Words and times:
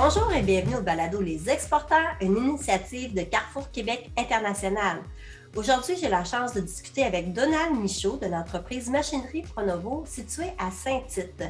Bonjour 0.00 0.32
et 0.32 0.42
bienvenue 0.42 0.76
au 0.76 0.80
balado 0.80 1.20
Les 1.20 1.50
Exporteurs, 1.50 2.14
une 2.20 2.36
initiative 2.36 3.14
de 3.14 3.22
Carrefour 3.22 3.68
Québec 3.72 4.12
International. 4.16 4.98
Aujourd'hui, 5.56 5.96
j'ai 6.00 6.08
la 6.08 6.22
chance 6.22 6.54
de 6.54 6.60
discuter 6.60 7.02
avec 7.02 7.32
Donald 7.32 7.74
Michaud 7.74 8.16
de 8.16 8.26
l'entreprise 8.26 8.88
Machinerie 8.88 9.42
Pronovo 9.42 10.04
située 10.06 10.52
à 10.56 10.70
Saint-Tite. 10.70 11.42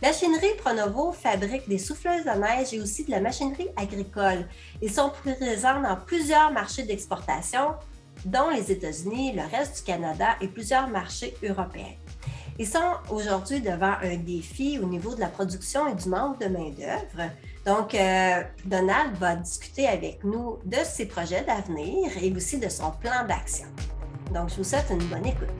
Machinerie 0.00 0.54
Pronovo 0.58 1.10
fabrique 1.10 1.68
des 1.68 1.78
souffleuses 1.78 2.28
à 2.28 2.36
neige 2.36 2.72
et 2.72 2.80
aussi 2.80 3.04
de 3.04 3.10
la 3.10 3.20
machinerie 3.20 3.68
agricole. 3.76 4.46
Ils 4.80 4.92
sont 4.92 5.10
présents 5.10 5.82
dans 5.82 5.96
plusieurs 5.96 6.52
marchés 6.52 6.84
d'exportation, 6.84 7.74
dont 8.24 8.50
les 8.50 8.70
États-Unis, 8.70 9.32
le 9.32 9.42
reste 9.42 9.78
du 9.78 9.82
Canada 9.82 10.36
et 10.40 10.46
plusieurs 10.46 10.86
marchés 10.86 11.34
européens. 11.42 11.96
Ils 12.60 12.66
sont 12.66 12.94
aujourd'hui 13.10 13.60
devant 13.60 13.94
un 14.02 14.16
défi 14.16 14.80
au 14.82 14.86
niveau 14.86 15.14
de 15.14 15.20
la 15.20 15.28
production 15.28 15.86
et 15.86 15.94
du 15.94 16.08
manque 16.08 16.40
de 16.40 16.46
main-d'œuvre. 16.46 17.30
Donc, 17.68 17.94
euh, 17.94 18.44
Donald 18.64 19.14
va 19.16 19.36
discuter 19.36 19.86
avec 19.86 20.24
nous 20.24 20.58
de 20.64 20.78
ses 20.84 21.04
projets 21.04 21.44
d'avenir 21.44 22.10
et 22.18 22.32
aussi 22.34 22.58
de 22.58 22.70
son 22.70 22.92
plan 22.92 23.26
d'action. 23.28 23.66
Donc, 24.32 24.48
je 24.48 24.56
vous 24.56 24.64
souhaite 24.64 24.86
une 24.88 25.04
bonne 25.04 25.26
écoute. 25.26 25.50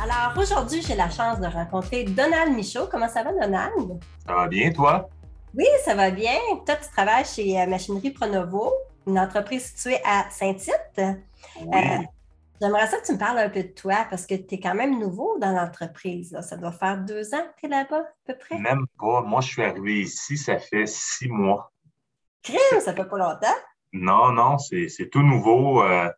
Alors, 0.00 0.40
aujourd'hui, 0.40 0.82
j'ai 0.82 0.94
la 0.94 1.10
chance 1.10 1.40
de 1.40 1.48
rencontrer 1.48 2.04
Donald 2.04 2.54
Michaud. 2.54 2.86
Comment 2.88 3.08
ça 3.08 3.24
va, 3.24 3.32
Donald? 3.32 3.98
Ça 4.24 4.32
va 4.32 4.46
bien, 4.46 4.70
toi? 4.70 5.08
Oui, 5.52 5.66
ça 5.84 5.96
va 5.96 6.12
bien. 6.12 6.38
Toi, 6.64 6.76
tu 6.76 6.88
travailles 6.92 7.24
chez 7.24 7.60
euh, 7.60 7.66
Machinerie 7.66 8.10
Pronovo, 8.10 8.72
une 9.08 9.18
entreprise 9.18 9.64
située 9.64 9.98
à 10.04 10.26
Saint-Tite. 10.30 11.00
Oui. 11.60 11.68
Euh, 11.74 12.04
J'aimerais 12.60 12.86
ça 12.86 12.98
que 12.98 13.06
tu 13.06 13.12
me 13.12 13.18
parles 13.18 13.38
un 13.38 13.48
peu 13.48 13.62
de 13.62 13.68
toi 13.68 14.06
parce 14.08 14.26
que 14.26 14.34
tu 14.34 14.54
es 14.54 14.60
quand 14.60 14.74
même 14.74 14.98
nouveau 14.98 15.38
dans 15.38 15.52
l'entreprise. 15.52 16.38
Ça 16.40 16.56
doit 16.56 16.72
faire 16.72 16.98
deux 16.98 17.34
ans 17.34 17.42
que 17.42 17.60
tu 17.60 17.66
es 17.66 17.68
là-bas, 17.68 17.98
à 17.98 18.32
peu 18.32 18.38
près. 18.38 18.58
Même 18.58 18.86
pas. 18.98 19.22
Moi, 19.22 19.40
je 19.40 19.48
suis 19.48 19.62
arrivé 19.62 20.00
ici, 20.02 20.36
ça 20.36 20.58
fait 20.58 20.86
six 20.86 21.28
mois. 21.28 21.72
Crime, 22.42 22.80
ça 22.80 22.94
fait 22.94 23.08
pas 23.08 23.18
longtemps. 23.18 23.58
Non, 23.92 24.32
non, 24.32 24.58
c'est 24.58 25.10
tout 25.10 25.22
nouveau. 25.22 25.82
Euh, 25.82 26.08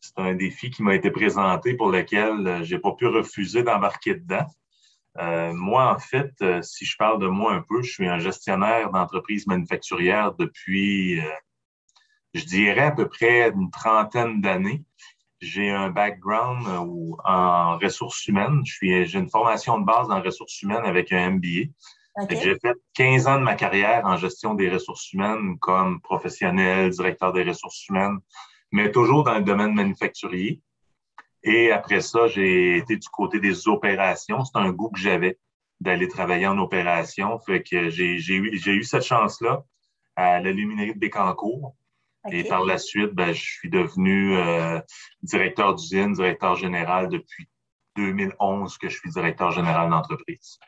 c'est 0.00 0.18
un 0.18 0.34
défi 0.34 0.70
qui 0.70 0.82
m'a 0.82 0.94
été 0.94 1.10
présenté 1.10 1.74
pour 1.74 1.90
lequel 1.90 2.46
euh, 2.46 2.64
j'ai 2.64 2.78
pas 2.78 2.92
pu 2.92 3.06
refuser 3.06 3.62
d'embarquer 3.62 4.14
dedans. 4.14 4.46
Euh, 5.18 5.52
moi, 5.52 5.92
en 5.92 5.98
fait, 5.98 6.32
euh, 6.42 6.62
si 6.62 6.84
je 6.84 6.96
parle 6.96 7.20
de 7.20 7.26
moi 7.26 7.52
un 7.52 7.62
peu, 7.62 7.82
je 7.82 7.90
suis 7.90 8.08
un 8.08 8.18
gestionnaire 8.18 8.90
d'entreprise 8.90 9.46
manufacturière 9.46 10.34
depuis, 10.34 11.20
je 12.34 12.44
dirais, 12.44 12.86
à 12.86 12.92
peu 12.92 13.08
près 13.08 13.50
une 13.50 13.70
trentaine 13.70 14.40
d'années. 14.40 14.84
J'ai 15.40 15.70
un 15.70 15.90
background 15.90 16.66
euh, 16.66 16.78
où- 16.78 17.16
en 17.24 17.78
ressources 17.78 18.26
humaines. 18.26 18.62
Je 18.64 18.72
suis, 18.72 19.06
j'ai 19.06 19.18
une 19.18 19.30
formation 19.30 19.78
de 19.78 19.84
base 19.84 20.10
en 20.10 20.20
ressources 20.20 20.60
humaines 20.62 20.84
avec 20.84 21.12
un 21.12 21.30
MBA. 21.30 21.70
J'ai 22.42 22.58
fait 22.58 22.74
15 22.94 23.28
ans 23.28 23.38
de 23.38 23.44
ma 23.44 23.54
carrière 23.54 24.04
en 24.04 24.16
gestion 24.16 24.54
des 24.54 24.68
ressources 24.68 25.12
humaines 25.12 25.56
comme 25.60 26.00
professionnel, 26.00 26.90
directeur 26.90 27.32
des 27.32 27.44
ressources 27.44 27.86
humaines, 27.88 28.18
mais 28.72 28.90
toujours 28.90 29.22
dans 29.22 29.38
le 29.38 29.44
domaine 29.44 29.72
manufacturier. 29.74 30.60
Et 31.44 31.70
après 31.70 32.00
ça, 32.00 32.26
j'ai 32.26 32.78
été 32.78 32.96
du 32.96 33.08
côté 33.08 33.38
des 33.38 33.68
opérations. 33.68 34.44
C'est 34.44 34.58
un 34.58 34.72
goût 34.72 34.90
que 34.90 34.98
j'avais 34.98 35.38
d'aller 35.80 36.08
travailler 36.08 36.48
en 36.48 36.58
opération. 36.58 37.38
Fait 37.38 37.62
que 37.62 37.88
j'ai 37.88 38.16
eu, 38.16 38.56
j'ai 38.58 38.72
eu 38.72 38.82
cette 38.82 39.04
chance-là 39.04 39.62
à 40.16 40.40
la 40.40 40.50
luminerie 40.50 40.94
de 40.94 40.98
Bécancourt. 40.98 41.76
Et 42.30 42.44
par 42.44 42.64
la 42.64 42.78
suite, 42.78 43.12
ben, 43.14 43.32
je 43.32 43.40
suis 43.42 43.70
devenu 43.70 44.36
euh, 44.36 44.80
directeur 45.22 45.74
d'usine, 45.74 46.12
directeur 46.12 46.56
général 46.56 47.08
depuis 47.08 47.48
2011 47.96 48.76
que 48.78 48.88
je 48.88 48.96
suis 48.98 49.10
directeur 49.10 49.50
général 49.52 49.90
d'entreprise. 49.90 50.58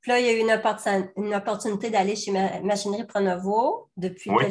Puis 0.00 0.10
là, 0.12 0.18
il 0.18 0.26
y 0.26 0.28
a 0.30 0.32
eu 0.32 0.38
une, 0.40 0.50
opportun- 0.50 1.10
une 1.16 1.34
opportunité 1.34 1.90
d'aller 1.90 2.16
chez 2.16 2.32
Ma- 2.32 2.60
Machinerie 2.60 3.06
Pronovo 3.06 3.90
depuis 3.96 4.30
Oui. 4.30 4.44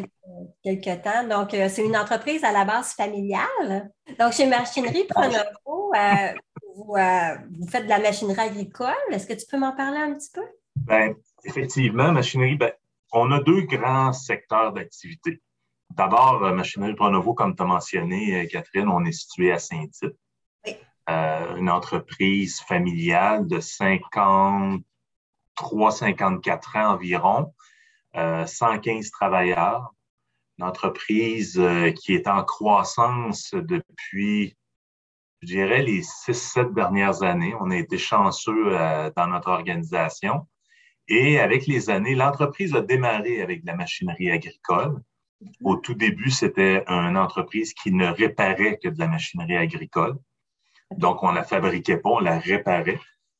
quelques, 0.63 0.81
quelques 0.83 1.03
temps. 1.03 1.27
Donc, 1.27 1.53
euh, 1.53 1.67
c'est 1.69 1.83
une 1.86 1.97
entreprise 1.97 2.43
à 2.43 2.52
la 2.52 2.65
base 2.65 2.93
familiale. 2.93 3.91
Donc, 4.19 4.33
chez 4.33 4.45
Machinerie 4.45 5.05
Pronovo, 5.05 5.91
euh, 5.95 6.33
vous, 6.75 6.93
euh, 6.95 7.35
vous 7.59 7.67
faites 7.67 7.85
de 7.85 7.89
la 7.89 7.99
machinerie 7.99 8.39
agricole. 8.39 8.93
Est-ce 9.11 9.25
que 9.27 9.33
tu 9.33 9.45
peux 9.49 9.58
m'en 9.58 9.75
parler 9.75 9.97
un 9.97 10.14
petit 10.14 10.30
peu? 10.33 10.43
Ben, 10.75 11.15
effectivement, 11.43 12.11
machinerie, 12.11 12.55
ben, 12.55 12.71
on 13.11 13.31
a 13.31 13.41
deux 13.41 13.61
grands 13.61 14.14
secteurs 14.14 14.71
d'activité. 14.71 15.41
D'abord, 15.92 16.44
euh, 16.44 16.54
Machinerie 16.54 16.95
Pronovo, 16.95 17.33
comme 17.33 17.55
tu 17.55 17.64
as 17.64 17.66
mentionné, 17.66 18.42
euh, 18.42 18.48
Catherine, 18.48 18.88
on 18.88 19.04
est 19.05 19.11
situé 19.11 19.52
à 19.52 19.60
Saint-Tite. 19.60 20.16
Oui. 20.66 20.76
Euh, 21.10 21.55
une 21.55 21.72
entreprise 21.72 22.61
familiale 22.61 23.48
de 23.48 23.60
53, 23.60 25.92
54 25.92 26.76
ans 26.76 26.94
environ, 26.94 27.54
euh, 28.16 28.45
115 28.45 29.10
travailleurs. 29.10 29.92
Une 30.60 30.66
entreprise 30.66 31.58
euh, 31.58 31.89
qui 31.92 32.14
est 32.14 32.27
en 32.27 32.44
croissance 32.44 33.56
depuis, 33.56 34.56
je 35.42 35.48
dirais, 35.48 35.82
les 35.82 36.02
6-7 36.02 36.76
dernières 36.76 37.23
années. 37.23 37.56
On 37.60 37.71
a 37.71 37.77
été 37.77 37.98
chanceux 37.98 38.77
dans 39.16 39.27
notre 39.27 39.50
organisation. 39.50 40.48
Et 41.08 41.39
avec 41.39 41.66
les 41.66 41.89
années, 41.89 42.14
l'entreprise 42.14 42.76
a 42.76 42.82
démarré 42.82 43.42
avec 43.42 43.61
de 43.61 43.67
la 43.67 43.76
machinerie 43.76 44.30
agricole. 44.30 45.02
Au 45.64 45.76
tout 45.77 45.94
début, 45.94 46.32
c'était 46.32 46.83
une 46.88 47.17
entreprise 47.17 47.73
qui 47.73 47.92
ne 47.92 48.08
réparait 48.08 48.77
que 48.82 48.89
de 48.89 49.00
la 49.00 49.08
machinerie 49.08 49.58
agricole. 49.58 50.17
Donc, 50.92 51.23
on 51.23 51.32
la 51.32 51.44
fabriquait 51.44 51.98
pas, 51.98 52.10
on 52.10 52.20
la 52.20 52.39
réparait. 52.39 53.00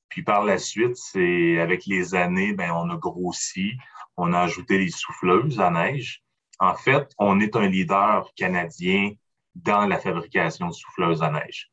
Puis 0.10 0.24
par 0.24 0.44
la 0.44 0.58
suite, 0.58 0.98
avec 1.16 1.86
les 1.86 2.16
années, 2.16 2.54
ben, 2.54 2.72
on 2.72 2.90
a 2.90 2.96
grossi, 2.96 3.74
on 4.18 4.34
a 4.34 4.40
ajouté 4.40 4.78
les 4.78 4.90
souffleuses 4.90 5.60
à 5.60 5.70
neige. 5.70 6.24
En 6.60 6.74
fait, 6.74 7.14
on 7.18 7.40
est 7.40 7.56
un 7.56 7.68
leader 7.68 8.30
canadien 8.36 9.12
dans 9.56 9.86
la 9.86 10.00
fabrication 10.00 10.68
de 10.68 10.74
souffleuses 10.74 11.24
à 11.24 11.32
neige. 11.32 11.70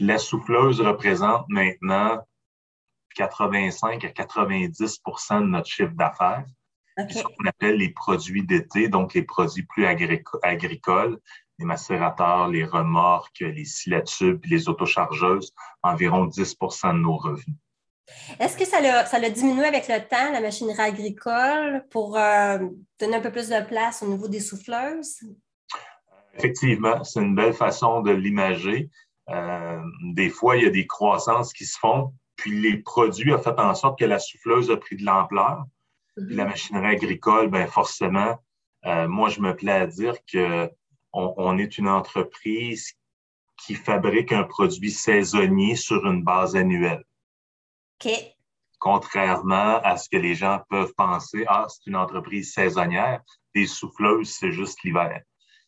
La 0.00 0.18
souffleuse 0.18 0.80
représente 0.80 1.46
maintenant 1.48 2.20
85 3.14 4.04
à 4.04 4.08
90% 4.08 5.40
de 5.40 5.46
notre 5.46 5.68
chiffre 5.68 5.94
d'affaires. 5.94 6.44
Ce 6.96 7.22
qu'on 7.22 7.46
appelle 7.46 7.76
les 7.76 7.90
produits 7.90 8.44
d'été, 8.44 8.88
donc 8.88 9.14
les 9.14 9.22
produits 9.22 9.64
plus 9.64 9.84
agrico- 9.84 10.38
agricoles, 10.42 11.18
les 11.58 11.64
macérateurs, 11.64 12.48
les 12.48 12.64
remorques, 12.64 13.40
les 13.40 13.64
silatubes, 13.64 14.44
les 14.46 14.68
autochargeuses, 14.68 15.52
environ 15.82 16.26
10% 16.26 16.94
de 16.94 16.98
nos 16.98 17.16
revenus. 17.16 17.56
Est-ce 18.38 18.56
que 18.56 18.64
ça 18.64 18.80
l'a, 18.80 19.04
ça 19.04 19.18
l'a 19.18 19.30
diminué 19.30 19.64
avec 19.64 19.88
le 19.88 19.98
temps, 20.00 20.32
la 20.32 20.40
machinerie 20.40 20.80
agricole, 20.80 21.84
pour 21.90 22.16
euh, 22.16 22.58
donner 23.00 23.16
un 23.16 23.20
peu 23.20 23.32
plus 23.32 23.48
de 23.48 23.64
place 23.66 24.02
au 24.02 24.06
niveau 24.06 24.28
des 24.28 24.40
souffleuses? 24.40 25.20
Effectivement, 26.34 27.02
c'est 27.02 27.20
une 27.20 27.34
belle 27.34 27.54
façon 27.54 28.02
de 28.02 28.12
l'imager. 28.12 28.90
Euh, 29.30 29.80
des 30.02 30.28
fois, 30.28 30.56
il 30.56 30.64
y 30.64 30.66
a 30.66 30.70
des 30.70 30.86
croissances 30.86 31.52
qui 31.52 31.64
se 31.64 31.78
font, 31.78 32.12
puis 32.36 32.60
les 32.60 32.78
produits 32.78 33.32
ont 33.32 33.42
fait 33.42 33.58
en 33.58 33.74
sorte 33.74 33.98
que 33.98 34.04
la 34.04 34.18
souffleuse 34.18 34.70
a 34.70 34.76
pris 34.76 34.96
de 34.96 35.04
l'ampleur. 35.04 35.64
Puis 36.16 36.34
la 36.34 36.46
machinerie 36.46 36.94
agricole, 36.94 37.48
ben 37.48 37.66
forcément, 37.66 38.38
euh, 38.86 39.06
moi, 39.08 39.28
je 39.28 39.40
me 39.40 39.54
plais 39.54 39.72
à 39.72 39.86
dire 39.86 40.14
que 40.30 40.70
on, 41.12 41.34
on 41.36 41.58
est 41.58 41.78
une 41.78 41.88
entreprise 41.88 42.92
qui 43.58 43.74
fabrique 43.74 44.32
un 44.32 44.44
produit 44.44 44.90
saisonnier 44.90 45.76
sur 45.76 46.04
une 46.06 46.22
base 46.22 46.56
annuelle. 46.56 47.04
OK. 48.04 48.12
Contrairement 48.78 49.80
à 49.82 49.96
ce 49.96 50.08
que 50.08 50.18
les 50.18 50.34
gens 50.34 50.60
peuvent 50.68 50.92
penser, 50.96 51.44
ah, 51.48 51.66
c'est 51.68 51.86
une 51.86 51.96
entreprise 51.96 52.52
saisonnière, 52.52 53.22
des 53.54 53.66
souffleuses, 53.66 54.30
c'est 54.30 54.52
juste 54.52 54.82
l'hiver. 54.84 55.22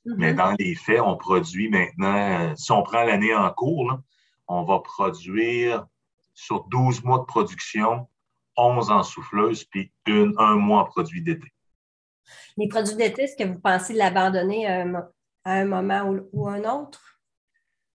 Mais 0.04 0.32
Mhm. 0.32 0.36
dans 0.36 0.56
les 0.59 0.75
faits, 0.75 1.00
on 1.00 1.16
produit 1.16 1.69
maintenant, 1.70 2.15
euh, 2.50 2.54
si 2.56 2.70
on 2.72 2.82
prend 2.82 3.03
l'année 3.04 3.34
en 3.34 3.50
cours, 3.50 3.91
là, 3.91 4.00
on 4.47 4.65
va 4.65 4.80
produire 4.80 5.86
sur 6.34 6.65
12 6.65 7.03
mois 7.03 7.19
de 7.19 7.25
production, 7.25 8.06
11 8.59 8.91
en 8.91 9.03
souffleuse, 9.03 9.65
puis 9.65 9.91
une, 10.07 10.34
un 10.39 10.57
mois 10.57 10.83
en 10.83 10.84
produit 10.84 11.22
d'été. 11.22 11.49
Les 12.59 12.69
produits 12.69 12.97
d'été, 12.97 13.22
est-ce 13.22 13.37
que 13.37 13.49
vous 13.49 13.59
pensez 13.60 13.95
l'abandonner 13.95 14.66
à 14.66 14.81
un, 14.83 14.84
mo- 14.84 15.13
à 15.45 15.53
un 15.53 15.65
moment 15.65 16.03
ou, 16.10 16.28
ou 16.33 16.49
un 16.49 16.63
autre? 16.65 17.21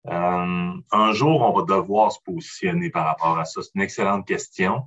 Euh, 0.08 0.72
un 0.92 1.12
jour, 1.14 1.42
on 1.42 1.58
va 1.58 1.64
devoir 1.66 2.12
se 2.12 2.20
positionner 2.24 2.90
par 2.90 3.06
rapport 3.06 3.40
à 3.40 3.46
ça. 3.46 3.62
C'est 3.62 3.72
une 3.76 3.82
excellente 3.82 4.28
question. 4.28 4.84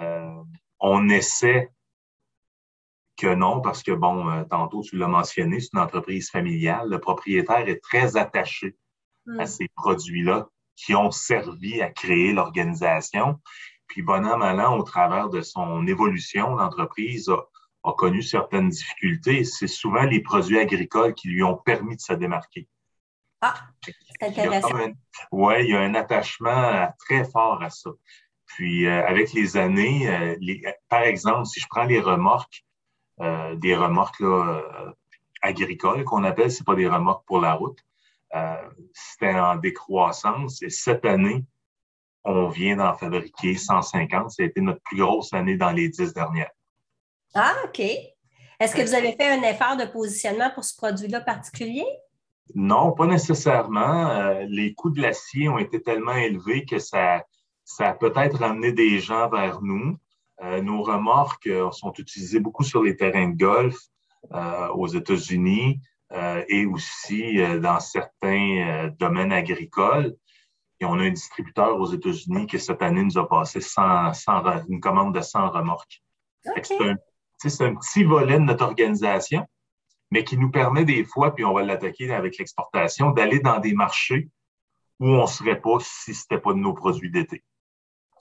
Euh, 0.00 0.34
on 0.80 1.08
essaie 1.08 1.70
que 3.16 3.34
non, 3.34 3.60
parce 3.62 3.82
que, 3.82 3.92
bon, 3.92 4.28
euh, 4.30 4.44
tantôt, 4.44 4.82
tu 4.82 4.96
l'as 4.98 5.08
mentionné, 5.08 5.60
c'est 5.60 5.70
une 5.72 5.80
entreprise 5.80 6.30
familiale. 6.30 6.88
Le 6.90 6.98
propriétaire 7.00 7.66
est 7.68 7.82
très 7.82 8.16
attaché 8.16 8.76
Hmm. 9.28 9.40
à 9.40 9.46
ces 9.46 9.66
produits-là 9.74 10.46
qui 10.76 10.94
ont 10.94 11.10
servi 11.10 11.82
à 11.82 11.90
créer 11.90 12.32
l'organisation. 12.32 13.40
Puis, 13.88 14.02
bon 14.02 14.26
an, 14.26 14.38
mal 14.38 14.60
an, 14.60 14.76
au 14.76 14.82
travers 14.82 15.28
de 15.28 15.40
son 15.40 15.86
évolution, 15.86 16.56
l'entreprise 16.56 17.28
a, 17.28 17.44
a 17.84 17.92
connu 17.92 18.22
certaines 18.22 18.68
difficultés. 18.68 19.44
C'est 19.44 19.66
souvent 19.66 20.02
les 20.02 20.20
produits 20.20 20.58
agricoles 20.58 21.14
qui 21.14 21.28
lui 21.28 21.42
ont 21.42 21.56
permis 21.56 21.96
de 21.96 22.00
se 22.00 22.12
démarquer. 22.12 22.68
Ah, 23.40 23.54
c'est 23.82 24.26
intéressant. 24.28 24.70
ouais, 25.30 25.64
il 25.64 25.70
y 25.70 25.76
a 25.76 25.80
un 25.80 25.94
attachement 25.94 26.50
euh, 26.50 26.86
très 26.98 27.24
fort 27.24 27.62
à 27.62 27.70
ça. 27.70 27.90
Puis 28.46 28.88
avec 28.88 29.32
les 29.32 29.56
années, 29.56 30.08
par 30.88 31.02
exemple, 31.02 31.46
si 31.46 31.60
je 31.60 31.66
prends 31.68 31.84
les 31.84 32.00
remorques, 32.00 32.64
des 33.18 33.76
remorques 33.76 34.22
agricoles 35.42 36.04
qu'on 36.04 36.24
appelle, 36.24 36.50
c'est 36.50 36.64
pas 36.64 36.76
des 36.76 36.88
remorques 36.88 37.26
pour 37.26 37.40
la 37.40 37.54
route, 37.54 37.78
c'était 38.92 39.34
en 39.34 39.56
décroissance 39.56 40.62
et 40.62 40.70
cette 40.70 41.04
année, 41.04 41.44
on 42.26 42.48
vient 42.48 42.76
d'en 42.76 42.94
fabriquer 42.94 43.56
150. 43.56 44.30
Ça 44.30 44.42
a 44.42 44.46
été 44.46 44.60
notre 44.60 44.82
plus 44.82 44.98
grosse 44.98 45.32
année 45.32 45.56
dans 45.56 45.70
les 45.70 45.88
dix 45.88 46.12
dernières. 46.12 46.50
Ah, 47.34 47.54
OK. 47.64 47.80
Est-ce 47.80 48.74
que 48.74 48.82
vous 48.82 48.94
avez 48.94 49.12
fait 49.12 49.28
un 49.28 49.42
effort 49.42 49.76
de 49.76 49.84
positionnement 49.84 50.50
pour 50.54 50.64
ce 50.64 50.74
produit-là 50.76 51.20
particulier? 51.20 51.86
Non, 52.54 52.92
pas 52.92 53.06
nécessairement. 53.06 54.10
Euh, 54.10 54.44
les 54.48 54.74
coûts 54.74 54.90
de 54.90 55.00
l'acier 55.00 55.48
ont 55.48 55.58
été 55.58 55.82
tellement 55.82 56.14
élevés 56.14 56.64
que 56.64 56.78
ça, 56.78 57.24
ça 57.64 57.90
a 57.90 57.94
peut-être 57.94 58.38
ramené 58.38 58.72
des 58.72 58.98
gens 58.98 59.28
vers 59.28 59.60
nous. 59.62 59.98
Euh, 60.42 60.60
nos 60.62 60.82
remorques 60.82 61.46
euh, 61.46 61.70
sont 61.70 61.92
utilisées 61.98 62.40
beaucoup 62.40 62.64
sur 62.64 62.82
les 62.82 62.96
terrains 62.96 63.28
de 63.28 63.36
golf 63.36 63.76
aux 64.74 64.88
États-Unis 64.88 65.80
et 66.48 66.66
aussi 66.66 67.38
dans 67.60 67.78
certains 67.78 68.90
domaines 68.98 69.30
agricoles. 69.30 70.16
Et 70.80 70.84
on 70.84 70.98
a 70.98 71.04
un 71.04 71.10
distributeur 71.10 71.78
aux 71.80 71.92
États-Unis 71.92 72.46
qui, 72.46 72.58
cette 72.60 72.82
année, 72.82 73.02
nous 73.02 73.18
a 73.18 73.28
passé 73.28 73.60
une 74.68 74.80
commande 74.80 75.14
de 75.14 75.20
100 75.20 75.50
remorques. 75.50 76.02
C'est 76.42 76.80
un, 76.80 76.96
un, 77.66 77.74
petit 77.74 78.04
volet 78.04 78.34
de 78.34 78.44
notre 78.44 78.64
organisation, 78.64 79.46
mais 80.10 80.24
qui 80.24 80.36
nous 80.36 80.50
permet 80.50 80.84
des 80.84 81.04
fois, 81.04 81.34
puis 81.34 81.44
on 81.44 81.52
va 81.52 81.62
l'attaquer 81.62 82.12
avec 82.12 82.38
l'exportation, 82.38 83.10
d'aller 83.10 83.40
dans 83.40 83.58
des 83.58 83.72
marchés 83.72 84.28
où 85.00 85.08
on 85.08 85.22
ne 85.22 85.26
serait 85.26 85.60
pas 85.60 85.78
si 85.80 86.14
ce 86.14 86.24
n'était 86.24 86.40
pas 86.40 86.52
de 86.52 86.58
nos 86.58 86.72
produits 86.72 87.10
d'été. 87.10 87.42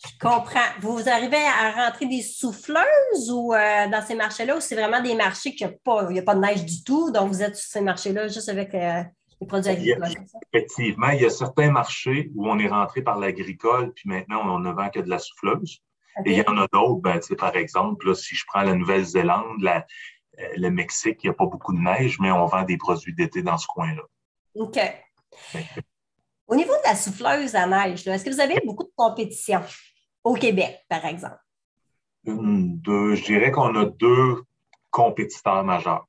Je 0.03 0.11
comprends. 0.19 0.59
Vous 0.81 1.07
arrivez 1.07 1.37
à 1.37 1.85
rentrer 1.85 2.05
des 2.07 2.21
souffleuses 2.21 3.31
ou 3.31 3.53
euh, 3.53 3.87
dans 3.87 4.01
ces 4.05 4.15
marchés-là, 4.15 4.57
ou 4.57 4.59
c'est 4.59 4.75
vraiment 4.75 5.01
des 5.01 5.15
marchés 5.15 5.55
qui 5.55 5.63
il 5.63 5.67
n'y 6.09 6.19
a, 6.19 6.23
pas 6.23 6.35
de 6.35 6.39
neige 6.39 6.65
du 6.65 6.83
tout, 6.83 7.11
donc 7.11 7.29
vous 7.29 7.41
êtes 7.41 7.55
sur 7.55 7.69
ces 7.69 7.81
marchés-là 7.81 8.27
juste 8.27 8.49
avec 8.49 8.73
euh, 8.75 9.03
les 9.41 9.47
produits 9.47 9.71
agricoles? 9.71 10.25
effectivement, 10.53 11.09
il 11.09 11.21
y 11.21 11.25
a 11.25 11.29
certains 11.29 11.71
marchés 11.71 12.31
où 12.35 12.47
on 12.47 12.57
est 12.59 12.67
rentré 12.67 13.01
par 13.01 13.19
l'agricole, 13.19 13.93
puis 13.93 14.09
maintenant 14.09 14.41
on 14.55 14.59
ne 14.59 14.71
vend 14.71 14.89
que 14.89 14.99
de 14.99 15.09
la 15.09 15.19
souffleuse. 15.19 15.81
Et 16.25 16.31
il 16.31 16.37
y 16.37 16.47
en 16.47 16.57
a 16.57 16.67
d'autres, 16.71 17.01
ben, 17.01 17.19
par 17.37 17.55
exemple, 17.57 18.15
si 18.15 18.35
je 18.35 18.45
prends 18.47 18.61
la 18.61 18.73
Nouvelle-Zélande, 18.73 19.61
euh, 19.65 19.79
le 20.55 20.69
Mexique, 20.69 21.19
il 21.23 21.27
n'y 21.27 21.31
a 21.31 21.33
pas 21.33 21.45
beaucoup 21.45 21.73
de 21.73 21.79
neige, 21.79 22.19
mais 22.19 22.31
on 22.31 22.45
vend 22.45 22.63
des 22.63 22.77
produits 22.77 23.13
d'été 23.13 23.41
dans 23.41 23.57
ce 23.57 23.67
coin-là. 23.67 24.03
OK. 24.55 24.79
Au 26.47 26.55
niveau 26.55 26.71
de 26.71 26.87
la 26.87 26.95
souffleuse 26.95 27.55
à 27.55 27.67
neige, 27.67 28.07
est-ce 28.07 28.23
que 28.23 28.29
vous 28.29 28.39
avez 28.39 28.61
beaucoup 28.65 28.83
de 28.83 28.93
compétition 28.95 29.61
au 30.23 30.35
Québec, 30.35 30.85
par 30.87 31.05
exemple? 31.05 31.37
je 32.25 33.23
dirais 33.23 33.51
qu'on 33.51 33.75
a 33.75 33.85
deux 33.85 34.43
compétiteurs 34.89 35.63
majeurs. 35.63 36.07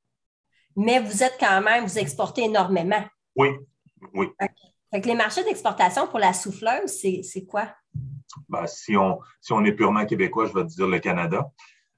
Mais 0.77 1.01
vous 1.01 1.23
êtes 1.23 1.37
quand 1.41 1.61
même, 1.63 1.85
vous 1.85 1.99
exportez 1.99 2.45
énormément. 2.45 3.03
Oui, 3.37 3.49
oui. 4.15 4.29
les 4.93 5.15
marchés 5.15 5.45
d'exportation 5.45 6.07
pour 6.07 6.19
la 6.19 6.33
souffleuse, 6.33 6.91
c'est 6.91 7.45
quoi? 7.45 7.69
Ben, 8.49 8.67
si, 8.67 8.97
on, 8.97 9.21
si 9.41 9.53
on 9.53 9.65
est 9.65 9.73
purement 9.73 10.07
québécois, 10.07 10.47
je 10.47 10.55
vais 10.55 10.65
dire 10.65 10.87
le 10.87 10.99
Canada, 10.99 11.47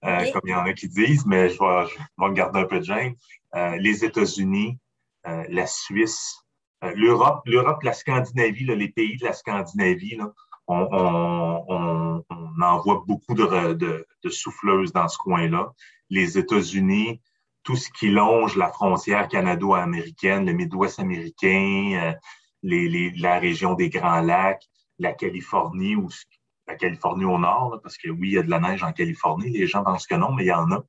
euh, 0.05 0.31
comme 0.33 0.43
il 0.45 0.51
y 0.51 0.55
en 0.55 0.65
a 0.65 0.73
qui 0.73 0.89
disent, 0.89 1.25
mais 1.27 1.49
je 1.49 1.59
vais, 1.59 1.87
je 1.87 1.97
vais 2.19 2.35
garder 2.35 2.61
un 2.61 2.65
peu 2.65 2.81
de 2.81 2.85
gêne. 2.85 3.15
Euh, 3.55 3.77
les 3.77 4.05
États-Unis, 4.05 4.79
euh, 5.27 5.45
la 5.49 5.67
Suisse, 5.67 6.45
l'Europe, 6.95 7.43
l'Europe, 7.47 7.83
la 7.83 7.93
Scandinavie, 7.93 8.65
les 8.65 8.89
pays 8.89 9.17
de 9.17 9.25
la 9.25 9.33
Scandinavie, 9.33 10.19
on, 10.69 12.23
envoie 12.61 13.05
beaucoup 13.07 13.35
de, 13.35 13.73
de 13.75 14.31
souffleuses 14.31 14.93
dans 14.93 15.09
ce 15.09 15.17
coin-là. 15.19 15.73
Les 16.11 16.37
États-Unis, 16.39 17.21
tout 17.69 17.77
ce 17.77 17.91
qui 17.91 18.09
longe 18.09 18.57
la 18.57 18.73
frontière 18.73 19.29
canado-américaine, 19.29 20.47
le 20.47 20.55
Midwest 20.55 20.99
américain, 21.01 22.15
les, 22.63 23.11
la 23.19 23.39
région 23.39 23.75
des 23.75 23.91
Grands 23.91 24.23
Lacs, 24.23 24.65
la 24.99 25.13
Californie 25.13 25.95
ou 25.95 26.09
la 26.67 26.77
Californie 26.77 27.27
au 27.27 27.37
nord, 27.37 27.79
parce 27.83 27.99
que 27.99 28.09
oui, 28.09 28.29
il 28.29 28.33
y 28.33 28.39
a 28.39 28.43
de 28.43 28.49
la 28.49 28.59
neige 28.59 28.83
en 28.83 28.93
Californie, 28.93 29.51
les 29.51 29.67
gens 29.67 29.85
pensent 29.85 30.07
que 30.07 30.15
non, 30.15 30.33
mais 30.33 30.45
il 30.45 30.47
y 30.47 30.53
en 30.53 30.71
a. 30.71 30.83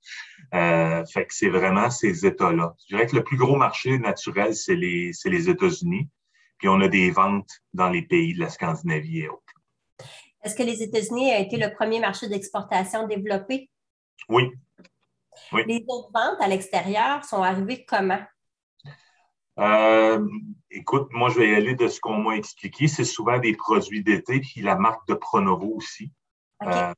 Euh, 0.53 1.05
fait 1.05 1.25
que 1.25 1.33
c'est 1.33 1.49
vraiment 1.49 1.89
ces 1.89 2.25
États-là. 2.25 2.73
Je 2.87 2.95
dirais 2.95 3.07
que 3.07 3.17
le 3.17 3.25
plus 3.25 3.35
gros 3.35 3.57
marché 3.57 3.99
naturel, 3.99 4.55
c'est 4.55 4.75
les, 4.75 5.11
les 5.25 5.49
États-Unis. 5.49 6.07
Puis 6.59 6.69
on 6.69 6.79
a 6.79 6.87
des 6.87 7.11
ventes 7.11 7.51
dans 7.73 7.89
les 7.89 8.03
pays 8.03 8.35
de 8.35 8.39
la 8.39 8.47
Scandinavie 8.47 9.19
et 9.19 9.27
autres. 9.27 9.43
Est-ce 10.45 10.55
que 10.55 10.63
les 10.63 10.81
États-Unis 10.81 11.29
a 11.33 11.39
été 11.39 11.57
le 11.57 11.73
premier 11.73 11.99
marché 11.99 12.29
d'exportation 12.29 13.05
développé? 13.05 13.69
Oui. 14.29 14.49
Oui. 15.51 15.63
Les 15.67 15.83
autres 15.87 16.11
ventes 16.13 16.39
à 16.39 16.47
l'extérieur 16.47 17.23
sont 17.25 17.41
arrivées 17.43 17.85
comment? 17.85 18.19
Euh, 19.59 20.25
écoute, 20.71 21.09
moi, 21.11 21.29
je 21.29 21.39
vais 21.39 21.49
y 21.49 21.55
aller 21.55 21.75
de 21.75 21.87
ce 21.87 21.99
qu'on 21.99 22.17
m'a 22.17 22.35
expliqué. 22.35 22.87
C'est 22.87 23.03
souvent 23.03 23.39
des 23.39 23.55
produits 23.55 24.03
d'été, 24.03 24.39
puis 24.39 24.61
la 24.61 24.75
marque 24.75 25.07
de 25.07 25.13
Pronovo 25.13 25.73
aussi. 25.75 26.11
Euh, 26.63 26.93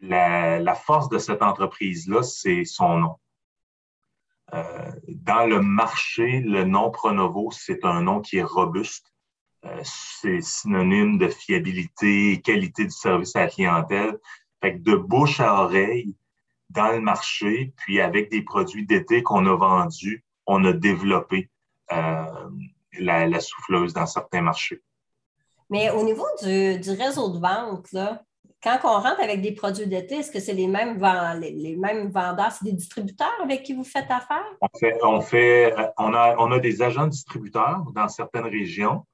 la, 0.00 0.74
force 0.74 1.08
de 1.08 1.18
cette 1.18 1.42
entreprise-là, 1.42 2.22
c'est 2.22 2.64
son 2.64 2.98
nom. 2.98 3.16
Euh, 4.54 4.92
dans 5.08 5.46
le 5.46 5.60
marché, 5.60 6.40
le 6.40 6.64
nom 6.64 6.90
Pronovo, 6.90 7.50
c'est 7.50 7.84
un 7.84 8.02
nom 8.02 8.20
qui 8.20 8.38
est 8.38 8.42
robuste. 8.42 9.12
c'est 9.82 10.40
synonyme 10.40 11.18
de 11.18 11.28
fiabilité 11.28 12.32
et 12.32 12.40
qualité 12.40 12.84
du 12.84 12.90
service 12.90 13.36
à 13.36 13.40
la 13.40 13.48
clientèle. 13.48 14.18
Fait 14.62 14.74
que 14.74 14.78
de 14.78 14.96
bouche 14.96 15.40
à 15.40 15.62
oreille, 15.64 16.16
dans 16.70 16.92
le 16.92 17.00
marché, 17.00 17.72
puis 17.76 18.00
avec 18.00 18.30
des 18.30 18.42
produits 18.42 18.86
d'été 18.86 19.22
qu'on 19.22 19.46
a 19.46 19.56
vendus, 19.56 20.24
on 20.46 20.64
a 20.64 20.72
développé 20.72 21.50
euh, 21.92 22.24
la, 22.98 23.40
souffleuse 23.40 23.92
dans 23.92 24.06
certains 24.06 24.42
marchés. 24.42 24.82
Mais 25.70 25.90
au 25.90 26.02
niveau 26.04 26.26
du, 26.42 26.90
réseau 26.90 27.30
de 27.30 27.38
vente, 27.38 27.88
quand 28.62 28.78
on 28.84 29.00
rentre 29.00 29.20
avec 29.20 29.40
des 29.42 29.52
produits 29.52 29.86
d'été, 29.86 30.16
est-ce 30.16 30.30
que 30.30 30.40
c'est 30.40 30.54
les 30.54 30.66
mêmes, 30.66 31.00
les, 31.40 31.76
mêmes 31.76 32.08
vendeurs, 32.08 32.52
c'est 32.52 32.64
des 32.64 32.72
distributeurs 32.72 33.34
avec 33.42 33.62
qui 33.62 33.74
vous 33.74 33.84
faites 33.84 34.10
affaire? 34.10 34.44
On 35.02 35.20
fait, 35.20 35.74
on 35.98 36.14
a, 36.14 36.36
on 36.38 36.52
a 36.52 36.58
des 36.58 36.82
agents 36.82 37.06
distributeurs 37.06 37.84
dans 37.94 38.08
certaines 38.08 38.46
régions, 38.46 39.04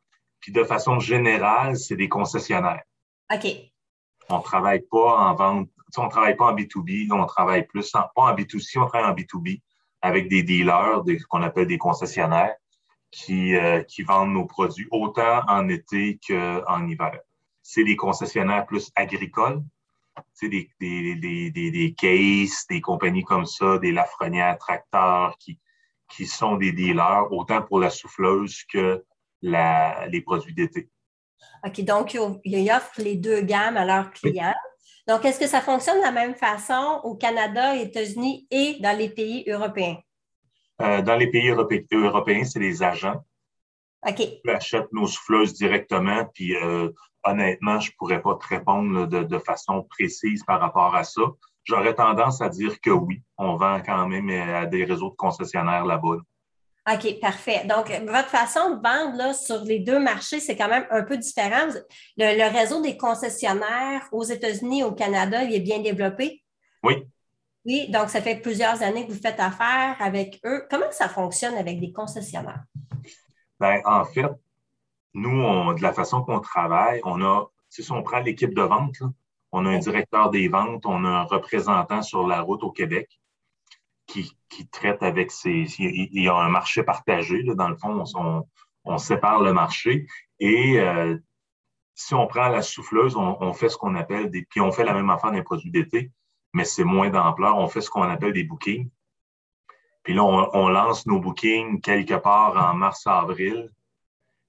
puis 0.40 0.52
de 0.52 0.64
façon 0.64 0.98
générale, 0.98 1.76
c'est 1.76 1.96
des 1.96 2.08
concessionnaires. 2.08 2.82
OK. 3.32 3.46
On 4.28 4.38
ne 4.38 4.42
travaille 4.42 4.82
pas 4.90 5.16
en 5.18 5.34
vente, 5.34 5.68
on 5.98 6.04
ne 6.04 6.10
travaille 6.10 6.36
pas 6.36 6.46
en 6.46 6.54
B2B, 6.54 7.12
on 7.12 7.24
travaille 7.26 7.66
plus 7.66 7.94
en, 7.94 8.02
pas 8.14 8.32
en 8.32 8.34
B2C, 8.34 8.78
on 8.78 8.86
travaille 8.86 9.10
en 9.10 9.14
B2B 9.14 9.60
avec 10.00 10.28
des 10.28 10.42
dealers, 10.42 11.04
des, 11.04 11.18
qu'on 11.20 11.42
appelle 11.42 11.66
des 11.66 11.78
concessionnaires 11.78 12.54
qui, 13.10 13.54
euh, 13.54 13.82
qui 13.82 14.02
vendent 14.02 14.32
nos 14.32 14.46
produits 14.46 14.88
autant 14.90 15.42
en 15.46 15.68
été 15.68 16.18
qu'en 16.26 16.86
hiver. 16.88 17.18
C'est 17.62 17.84
des 17.84 17.96
concessionnaires 17.96 18.66
plus 18.66 18.90
agricoles, 18.96 19.62
c'est 20.34 20.48
des, 20.48 20.68
des, 20.80 21.14
des, 21.16 21.50
des, 21.50 21.70
des 21.70 21.94
cases, 21.94 22.66
des 22.68 22.80
compagnies 22.80 23.24
comme 23.24 23.46
ça, 23.46 23.78
des 23.78 23.92
Lafrenières 23.92 24.58
tracteurs 24.58 25.36
qui, 25.38 25.58
qui 26.08 26.26
sont 26.26 26.56
des 26.56 26.72
dealers 26.72 27.30
autant 27.30 27.62
pour 27.62 27.80
la 27.80 27.90
souffleuse 27.90 28.64
que 28.64 29.04
la, 29.40 30.06
les 30.08 30.20
produits 30.20 30.54
d'été. 30.54 30.88
OK, 31.64 31.80
donc 31.84 32.16
ils 32.44 32.70
offrent 32.72 33.00
les 33.00 33.16
deux 33.16 33.42
gammes 33.42 33.76
à 33.76 33.84
leurs 33.84 34.10
clients. 34.10 34.54
Donc, 35.08 35.24
est-ce 35.24 35.40
que 35.40 35.48
ça 35.48 35.60
fonctionne 35.60 35.98
de 35.98 36.02
la 36.02 36.12
même 36.12 36.34
façon 36.34 37.00
au 37.02 37.16
Canada, 37.16 37.74
aux 37.74 37.82
États-Unis 37.82 38.46
et 38.50 38.76
dans 38.80 38.96
les 38.96 39.08
pays 39.08 39.44
européens? 39.48 39.96
Euh, 40.80 41.02
dans 41.02 41.16
les 41.16 41.28
pays 41.28 41.50
européens, 41.50 42.44
c'est 42.44 42.60
les 42.60 42.82
agents 42.82 43.22
OK. 44.06 44.16
qui 44.16 44.40
achètent 44.50 44.92
nos 44.92 45.06
souffleuses 45.06 45.54
directement. 45.54 46.24
Puis 46.34 46.56
euh, 46.56 46.88
honnêtement, 47.24 47.80
je 47.80 47.90
ne 47.90 47.96
pourrais 47.96 48.22
pas 48.22 48.36
te 48.36 48.46
répondre 48.46 49.06
de, 49.06 49.38
façon 49.38 49.84
précise 49.90 50.44
par 50.44 50.60
rapport 50.60 50.94
à 50.94 51.04
ça. 51.04 51.22
J'aurais 51.64 51.94
tendance 51.94 52.40
à 52.40 52.48
dire 52.48 52.80
que 52.80 52.90
oui, 52.90 53.22
on 53.38 53.56
vend 53.56 53.80
quand 53.84 54.08
même 54.08 54.28
euh, 54.30 54.62
à 54.62 54.66
des 54.66 54.84
réseaux 54.84 55.10
de 55.10 55.16
concessionnaires 55.16 55.84
là-bas. 55.84 56.16
OK, 56.90 57.20
parfait. 57.20 57.64
Donc, 57.68 57.88
votre 58.08 58.28
façon 58.28 58.70
de 58.70 58.82
vendre 58.82 59.16
là, 59.16 59.32
sur 59.34 59.62
les 59.62 59.78
deux 59.78 60.00
marchés, 60.00 60.40
c'est 60.40 60.56
quand 60.56 60.68
même 60.68 60.86
un 60.90 61.02
peu 61.04 61.16
différent. 61.16 61.68
Le, 62.16 62.52
réseau 62.52 62.80
des 62.80 62.96
concessionnaires 62.96 64.08
aux 64.10 64.24
États-Unis 64.24 64.80
et 64.80 64.84
au 64.84 64.92
Canada, 64.92 65.44
il 65.44 65.54
est 65.54 65.60
bien 65.60 65.78
développé? 65.78 66.42
Oui. 66.82 67.06
Oui, 67.64 67.88
donc 67.90 68.08
ça 68.08 68.20
fait 68.20 68.40
plusieurs 68.40 68.82
années 68.82 69.06
que 69.06 69.12
vous 69.12 69.20
faites 69.20 69.38
affaire 69.38 69.94
avec 70.00 70.40
eux. 70.44 70.66
Comment 70.68 70.90
ça 70.90 71.08
fonctionne 71.08 71.54
avec 71.54 71.78
des 71.78 71.92
concessionnaires? 71.92 72.64
Bien, 73.60 73.80
en 73.84 74.04
fait, 74.04 74.26
nous, 75.14 75.74
de 75.74 75.82
la 75.82 75.92
façon 75.92 76.22
qu'on 76.22 76.40
travaille, 76.40 77.00
on 77.04 77.22
a, 77.22 77.46
si 77.68 77.88
on 77.92 78.02
prend 78.02 78.18
l'équipe 78.18 78.54
de 78.54 78.62
vente, 78.62 78.96
on 79.52 79.66
a 79.66 79.70
un 79.70 79.78
directeur 79.78 80.30
des 80.30 80.48
ventes, 80.48 80.84
on 80.84 81.04
a 81.04 81.08
un 81.08 81.22
représentant 81.22 82.02
sur 82.02 82.26
la 82.26 82.40
route 82.40 82.64
au 82.64 82.72
Québec 82.72 83.20
qui, 84.48 84.68
traite 84.70 85.02
avec 85.02 85.30
ses. 85.30 85.64
Il 85.78 86.22
y 86.22 86.28
a 86.28 86.34
un 86.34 86.48
marché 86.48 86.82
partagé, 86.82 87.42
dans 87.42 87.68
le 87.68 87.76
fond, 87.76 88.04
on, 88.84 88.98
sépare 88.98 89.40
le 89.40 89.52
marché 89.52 90.06
et 90.40 90.78
euh, 90.80 91.16
si 91.94 92.14
on 92.14 92.26
prend 92.26 92.48
la 92.48 92.62
souffleuse, 92.62 93.16
on, 93.16 93.52
fait 93.52 93.68
ce 93.68 93.76
qu'on 93.76 93.94
appelle 93.94 94.30
des. 94.30 94.44
Puis 94.44 94.60
on 94.60 94.72
fait 94.72 94.84
la 94.84 94.94
même 94.94 95.10
affaire 95.10 95.30
les 95.30 95.42
produits 95.42 95.70
d'été, 95.70 96.10
mais 96.52 96.64
c'est 96.64 96.84
moins 96.84 97.10
d'ampleur. 97.10 97.56
On 97.58 97.68
fait 97.68 97.80
ce 97.80 97.90
qu'on 97.90 98.02
appelle 98.02 98.32
des 98.32 98.44
bookings. 98.44 98.90
Puis 100.02 100.14
là, 100.14 100.24
on, 100.24 100.68
lance 100.68 101.06
nos 101.06 101.20
bookings 101.20 101.80
quelque 101.80 102.14
part 102.14 102.56
en 102.56 102.74
mars-avril. 102.74 103.70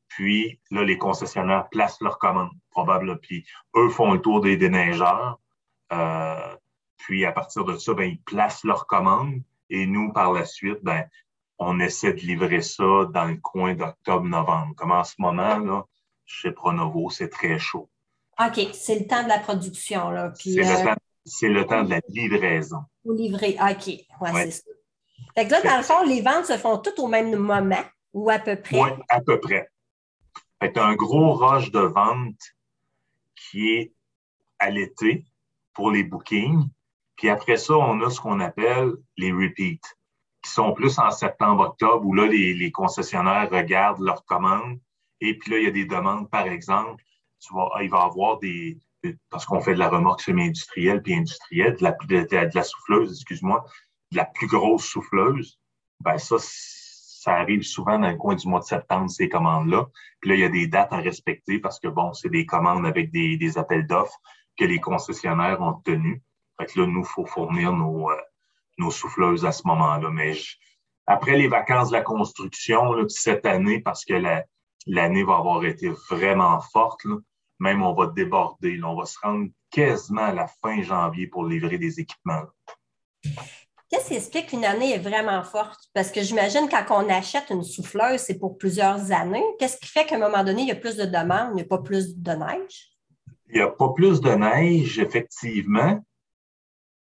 Puis 0.08 0.60
là, 0.72 0.84
les 0.84 0.98
concessionnaires 0.98 1.70
placent 1.70 2.02
leurs 2.02 2.18
commandes, 2.18 2.52
probablement. 2.72 3.18
Puis 3.22 3.46
eux 3.76 3.90
font 3.90 4.14
le 4.14 4.22
tour 4.22 4.42
des 4.42 4.58
déneigeurs. 4.58 5.40
Euh, 5.92 6.56
puis 6.98 7.26
à 7.26 7.32
partir 7.32 7.66
de 7.66 7.76
ça, 7.78 7.94
ben, 7.94 8.10
ils 8.10 8.22
placent 8.22 8.64
leurs 8.64 8.88
commandes. 8.88 9.42
Et 9.74 9.88
nous, 9.88 10.14
par 10.14 10.32
la 10.34 10.46
suite, 10.46 10.78
ben, 10.84 11.04
on 11.58 11.80
essaie 11.80 12.14
de 12.14 12.20
livrer 12.20 12.62
ça 12.62 12.84
dans 13.12 13.26
le 13.26 13.38
coin 13.38 13.74
d'octobre-novembre. 13.74 14.76
Comme 14.76 14.92
en 14.92 15.04
ce 15.04 15.16
moment, 15.18 15.58
là, 15.58 15.86
chez 16.26 16.52
Pronovo, 16.52 17.10
c'est 17.10 17.30
très 17.30 17.58
chaud. 17.58 17.90
OK, 18.40 18.68
c'est 18.74 19.00
le 19.00 19.08
temps 19.08 19.24
de 19.24 19.30
la 19.30 19.40
production. 19.40 20.12
Là. 20.12 20.26
Euh, 20.26 20.32
c'est, 21.26 21.50
le, 21.50 21.66
temps 21.66 21.84
de 21.84 21.90
la 21.90 22.02
livraison. 22.08 22.82
Pour 23.02 23.14
livrer, 23.14 23.58
OK. 23.60 23.88
Ouais, 24.22 24.46
c'est 24.46 24.52
ça. 24.52 24.72
Fait 25.36 25.48
que 25.48 25.52
là, 25.52 25.62
dans 25.64 25.78
le 25.78 25.84
fond, 25.84 26.04
les 26.04 26.22
ventes 26.22 26.46
se 26.46 26.58
font 26.58 26.78
toutes 26.78 27.00
au 27.00 27.08
même 27.08 27.36
moment 27.36 27.84
ou 28.14 28.30
à 28.30 28.38
peu 28.38 28.56
près? 28.56 28.80
Oui, 28.80 28.90
à 29.10 29.22
peu 29.22 29.40
près. 29.40 29.72
Fait 30.62 30.78
un 30.78 30.94
gros 30.94 31.34
rush 31.34 31.72
de 31.72 31.80
vente 31.80 32.40
qui 33.36 33.70
est 33.70 33.94
à 34.60 34.70
l'été 34.70 35.26
pour 35.74 35.90
les 35.90 36.04
bookings. 36.04 36.64
Puis 37.24 37.30
après 37.30 37.56
ça, 37.56 37.78
on 37.78 38.02
a 38.02 38.10
ce 38.10 38.20
qu'on 38.20 38.42
appelle 38.42 38.92
les 39.16 39.32
repeats, 39.32 39.80
qui 40.42 40.52
sont 40.52 40.74
plus 40.74 41.00
en 41.00 41.10
septembre-octobre, 41.10 42.06
où 42.06 42.14
là, 42.14 42.28
les, 42.28 42.70
concessionnaires 42.70 43.50
regardent 43.50 44.02
leurs 44.02 44.26
commandes. 44.26 44.78
Et 45.22 45.38
puis 45.38 45.52
là, 45.52 45.58
il 45.60 45.64
y 45.64 45.68
a 45.68 45.72
des 45.72 45.86
demandes, 45.86 46.30
par 46.30 46.48
exemple, 46.48 47.02
tu 47.40 47.54
vois, 47.54 47.72
il 47.82 47.90
va 47.90 48.00
y 48.00 48.02
avoir 48.02 48.40
des, 48.40 48.78
parce 49.30 49.46
qu'on 49.46 49.62
fait 49.62 49.74
de 49.74 49.80
la 49.80 49.88
remorque 49.88 50.20
semi-industrielle 50.20 51.02
puis 51.02 51.14
industrielle, 51.14 51.78
de 51.78 51.84
la, 51.84 51.92
de 51.92 52.56
la 52.56 52.64
souffleuse, 52.64 53.14
excuse-moi, 53.14 53.64
de 54.12 54.18
la 54.18 54.26
plus 54.26 54.48
grosse 54.48 54.84
souffleuse, 54.84 55.58
ben 56.02 56.18
ça, 56.18 56.36
ça 56.40 57.36
arrive 57.36 57.64
souvent 57.64 58.00
dans 58.00 58.10
le 58.10 58.18
coin 58.18 58.36
du 58.36 58.46
mois 58.50 58.60
de 58.60 58.66
septembre, 58.66 59.10
ces 59.10 59.30
commandes-là. 59.30 59.88
Puis 60.20 60.32
là, 60.32 60.36
il 60.36 60.42
y 60.42 60.44
a 60.44 60.50
des 60.50 60.68
dates 60.68 60.92
à 60.92 60.98
respecter 60.98 61.60
parce 61.60 61.80
que, 61.80 61.88
bon, 61.88 62.12
c'est 62.12 62.28
des 62.28 62.46
commandes 62.46 62.86
avec 62.86 63.12
des, 63.12 63.38
des 63.38 63.58
appels 63.58 63.88
d'offres 63.88 64.20
que 64.58 64.66
les 64.66 64.82
concessionnaires 64.82 65.62
ont 65.62 65.82
tenus. 65.86 66.20
Fait 66.60 66.66
que 66.68 66.80
là, 66.80 66.88
nous, 66.88 67.02
il 67.02 67.06
faut 67.06 67.26
fournir 67.26 67.72
nos, 67.74 68.10
euh, 68.12 68.18
nos 68.78 68.92
souffleuses 68.92 69.46
à 69.46 69.52
ce 69.52 69.68
moment-là. 69.68 70.10
Mais 70.12 70.34
après 71.08 71.38
les 71.38 71.48
vacances 71.48 71.90
de 71.90 71.94
la 71.94 72.02
construction, 72.02 72.94
là, 72.94 73.04
cette 73.08 73.46
année, 73.46 73.82
parce 73.82 74.06
que 74.06 74.14
l'année 74.88 75.24
va 75.24 75.38
avoir 75.38 75.66
été 75.66 75.90
vraiment 76.10 76.60
forte, 76.62 77.06
même 77.60 77.82
on 77.82 77.94
va 77.94 78.08
déborder. 78.08 78.80
on 78.84 78.96
va 78.96 79.06
se 79.06 79.18
rendre 79.22 79.50
quasiment 79.70 80.26
à 80.26 80.34
la 80.34 80.48
fin 80.48 80.82
janvier 80.82 81.28
pour 81.28 81.46
livrer 81.46 81.78
des 81.78 82.00
équipements. 82.00 82.44
Qu'est-ce 83.90 84.08
qui 84.08 84.16
explique 84.16 84.48
qu'une 84.48 84.66
année 84.66 84.94
est 84.96 85.00
vraiment 85.00 85.44
forte? 85.44 85.90
Parce 85.94 86.12
que 86.12 86.22
j'imagine 86.22 86.68
quand 86.70 86.84
on 86.90 87.10
achète 87.10 87.50
une 87.52 87.64
souffleuse, 87.64 88.22
c'est 88.22 88.40
pour 88.40 88.58
plusieurs 88.58 89.12
années. 89.12 89.44
Qu'est-ce 89.60 89.78
qui 89.78 89.88
fait 89.88 90.06
qu'à 90.06 90.16
un 90.16 90.20
moment 90.20 90.44
donné, 90.44 90.64
il 90.64 90.68
y 90.68 90.72
a 90.72 90.76
plus 90.76 90.98
de 90.98 91.06
demandes, 91.06 91.50
il 91.52 91.56
n'y 91.56 91.62
a 91.62 91.66
pas 91.66 91.78
plus 91.78 92.18
de 92.18 92.32
neige? 92.32 92.92
Il 93.50 93.56
n'y 93.56 93.62
a 93.62 93.70
pas 93.70 93.90
plus 93.90 94.20
de 94.20 94.32
neige, 94.32 94.98
effectivement, 94.98 96.04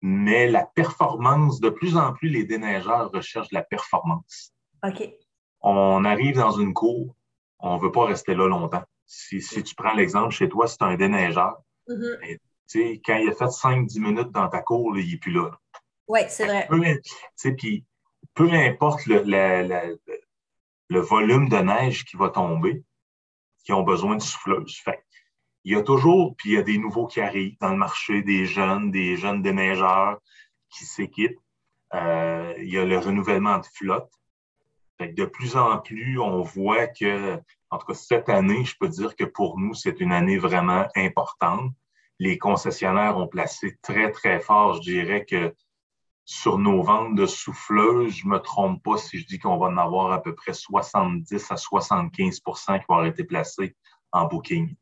mais 0.01 0.47
la 0.47 0.65
performance, 0.65 1.59
de 1.59 1.69
plus 1.69 1.97
en 1.97 2.13
plus, 2.13 2.29
les 2.29 2.43
déneigeurs 2.43 3.11
recherchent 3.11 3.51
la 3.51 3.63
performance. 3.63 4.53
OK. 4.83 5.09
On 5.61 6.05
arrive 6.05 6.35
dans 6.35 6.51
une 6.51 6.73
cour, 6.73 7.15
on 7.59 7.77
ne 7.77 7.81
veut 7.81 7.91
pas 7.91 8.05
rester 8.05 8.35
là 8.35 8.47
longtemps. 8.47 8.83
Si, 9.05 9.39
tu 9.39 9.75
prends 9.75 9.93
l'exemple 9.93 10.31
chez 10.31 10.49
toi, 10.49 10.67
c'est 10.67 10.81
un 10.81 10.95
déneigeur. 10.95 11.57
Mm-hmm. 11.87 13.01
quand 13.05 13.15
il 13.15 13.29
a 13.29 13.33
fait 13.33 13.45
5-10 13.45 13.99
minutes 14.01 14.31
dans 14.31 14.49
ta 14.49 14.61
cour, 14.61 14.97
il 14.97 15.09
n'est 15.09 15.17
plus 15.17 15.31
là. 15.31 15.51
Oui, 16.07 16.19
c'est 16.27 16.45
vrai. 16.45 16.67
Peu, 16.69 17.53
puis, 17.55 17.85
peu 18.33 18.51
importe 18.51 19.05
le, 19.05 19.97
le, 20.89 20.99
volume 20.99 21.49
de 21.49 21.57
neige 21.57 22.05
qui 22.05 22.17
va 22.17 22.29
tomber, 22.29 22.83
qui 23.63 23.73
ont 23.73 23.83
besoin 23.83 24.17
de 24.17 24.21
souffleuse. 24.21 24.77
Fait, 24.77 25.03
il 25.67 25.73
y 25.73 25.75
a 25.75 25.83
toujours, 25.83 26.33
puis 26.37 26.51
il 26.51 26.53
y 26.53 26.57
a 26.57 26.61
des 26.61 26.77
nouveaux 26.77 27.07
qui 27.07 27.19
arrivent 27.19 27.57
dans 27.59 27.71
le 27.71 27.75
marché, 27.75 28.21
des 28.21 28.45
jeunes, 28.45 28.89
des 28.89 29.17
jeunes 29.17 29.41
déneigeurs 29.41 30.17
qui 30.69 30.85
s'équipent. 30.85 31.41
Euh, 31.93 32.53
il 32.59 32.71
y 32.71 32.77
a 32.77 32.85
le 32.85 32.97
renouvellement 32.97 33.57
de 33.57 33.65
flotte. 33.73 34.09
Fait 34.97 35.09
de 35.09 35.25
plus 35.25 35.57
en 35.57 35.79
plus, 35.79 36.19
on 36.21 36.41
voit 36.41 36.87
que, 36.87 37.35
en 37.69 37.77
tout 37.79 37.85
cas, 37.85 37.95
cette 37.95 38.29
année, 38.29 38.63
je 38.63 38.77
peux 38.79 38.87
dire 38.87 39.13
que 39.17 39.25
pour 39.25 39.59
nous, 39.59 39.73
c'est 39.73 39.99
une 39.99 40.13
année 40.13 40.37
vraiment 40.37 40.87
importante. 40.95 41.73
Les 42.17 42.37
concessionnaires 42.37 43.17
ont 43.17 43.27
placé 43.27 43.77
très, 43.81 44.09
très 44.11 44.39
fort. 44.39 44.75
Je 44.75 44.89
dirais 44.89 45.25
que 45.25 45.53
sur 46.23 46.59
nos 46.59 46.81
ventes 46.81 47.15
de 47.15 47.25
souffleuses, 47.25 48.13
je 48.13 48.25
ne 48.25 48.31
me 48.31 48.39
trompe 48.39 48.81
pas 48.83 48.95
si 48.95 49.19
je 49.19 49.27
dis 49.27 49.37
qu'on 49.37 49.57
va 49.57 49.65
en 49.65 49.77
avoir 49.77 50.13
à 50.13 50.21
peu 50.21 50.33
près 50.33 50.53
70 50.53 51.51
à 51.51 51.55
75% 51.55 52.39
qui 52.79 52.85
vont 52.87 52.95
avoir 52.95 53.05
été 53.05 53.25
placés 53.25 53.75
en 54.13 54.27
booking. 54.27 54.73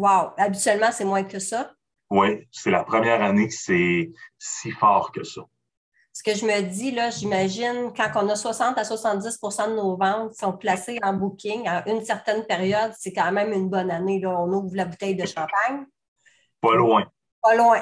Wow! 0.00 0.30
Habituellement, 0.38 0.90
c'est 0.92 1.04
moins 1.04 1.24
que 1.24 1.38
ça? 1.38 1.72
Oui, 2.10 2.48
c'est 2.50 2.70
la 2.70 2.84
première 2.84 3.22
année 3.22 3.48
que 3.48 3.54
c'est 3.54 4.10
si 4.38 4.70
fort 4.70 5.12
que 5.12 5.22
ça. 5.22 5.42
Ce 6.14 6.22
que 6.22 6.34
je 6.34 6.46
me 6.46 6.62
dis, 6.62 6.90
là, 6.90 7.10
j'imagine, 7.10 7.92
quand 7.94 8.10
on 8.14 8.28
a 8.30 8.34
60 8.34 8.78
à 8.78 8.82
70% 8.82 9.68
de 9.68 9.76
nos 9.76 9.98
ventes 9.98 10.32
sont 10.34 10.54
placées 10.54 10.98
en 11.02 11.12
booking 11.12 11.68
à 11.68 11.86
une 11.86 12.02
certaine 12.02 12.44
période, 12.46 12.92
c'est 12.98 13.12
quand 13.12 13.30
même 13.30 13.52
une 13.52 13.68
bonne 13.68 13.90
année. 13.90 14.20
Là. 14.20 14.30
On 14.40 14.50
ouvre 14.50 14.74
la 14.74 14.86
bouteille 14.86 15.16
de 15.16 15.26
champagne. 15.26 15.84
Pas 16.62 16.74
loin. 16.74 17.04
Pas 17.42 17.54
loin. 17.54 17.78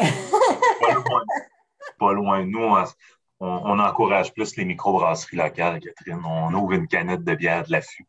Pas 0.81 0.95
loin 0.95 1.25
pas 1.99 2.13
loin. 2.13 2.45
Nous, 2.45 2.75
on, 3.41 3.79
encourage 3.79 4.33
plus 4.33 4.57
les 4.57 4.65
microbrasseries 4.65 5.37
locales, 5.37 5.81
Catherine. 5.81 6.23
On 6.27 6.53
ouvre 6.55 6.73
une 6.73 6.89
canette 6.89 7.23
de 7.23 7.35
bière 7.37 7.65
de 7.65 7.73
l'affût. 7.73 8.07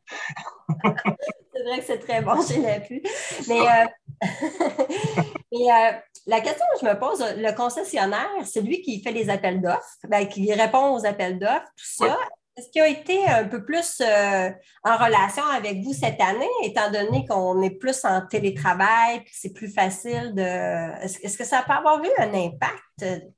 c'est 1.59 1.65
vrai 1.65 1.79
que 1.79 1.85
c'est 1.85 1.99
très 1.99 2.21
bon 2.21 2.41
chez 2.47 2.61
l'affût. 2.61 3.01
Mais, 3.47 3.59
euh, 3.59 3.85
euh, 5.53 5.91
la 6.27 6.41
question 6.41 6.65
que 6.73 6.85
je 6.85 6.85
me 6.85 6.99
pose, 6.99 7.23
le 7.37 7.55
concessionnaire, 7.55 8.29
c'est 8.45 8.61
lui 8.61 8.81
qui 8.81 9.01
fait 9.01 9.11
les 9.11 9.29
appels 9.29 9.61
d'offres, 9.61 9.97
ben, 10.07 10.27
qui 10.27 10.53
répond 10.53 10.95
aux 10.95 11.05
appels 11.05 11.39
d'offres, 11.39 11.71
tout 11.75 12.05
ça. 12.05 12.17
Est-ce 12.57 12.69
qu'il 12.71 12.81
a 12.81 12.87
été 12.89 13.25
un 13.25 13.45
peu 13.45 13.63
plus 13.63 14.01
euh, 14.01 14.49
en 14.83 14.97
relation 14.97 15.43
avec 15.45 15.81
vous 15.81 15.93
cette 15.93 16.19
année, 16.19 16.49
étant 16.63 16.91
donné 16.91 17.25
qu'on 17.25 17.61
est 17.61 17.69
plus 17.69 18.03
en 18.03 18.25
télétravail, 18.27 19.23
que 19.23 19.29
c'est 19.31 19.53
plus 19.53 19.69
facile 19.69 20.33
de. 20.35 21.01
Est-ce 21.01 21.37
que 21.37 21.45
ça 21.45 21.63
peut 21.65 21.71
avoir 21.71 22.03
eu 22.03 22.09
un 22.17 22.33
impact? 22.33 23.29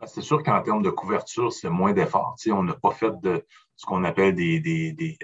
Ah, 0.00 0.06
c'est 0.06 0.22
sûr 0.22 0.42
qu'en 0.42 0.62
termes 0.62 0.82
de 0.82 0.90
couverture, 0.90 1.52
c'est 1.52 1.68
moins 1.68 1.92
d'efforts. 1.92 2.34
on 2.48 2.62
n'a 2.64 2.74
pas 2.74 2.90
fait 2.90 3.12
de 3.20 3.46
ce 3.76 3.86
qu'on 3.86 4.02
appelle 4.02 4.34
des, 4.34 4.58
des, 4.58 5.16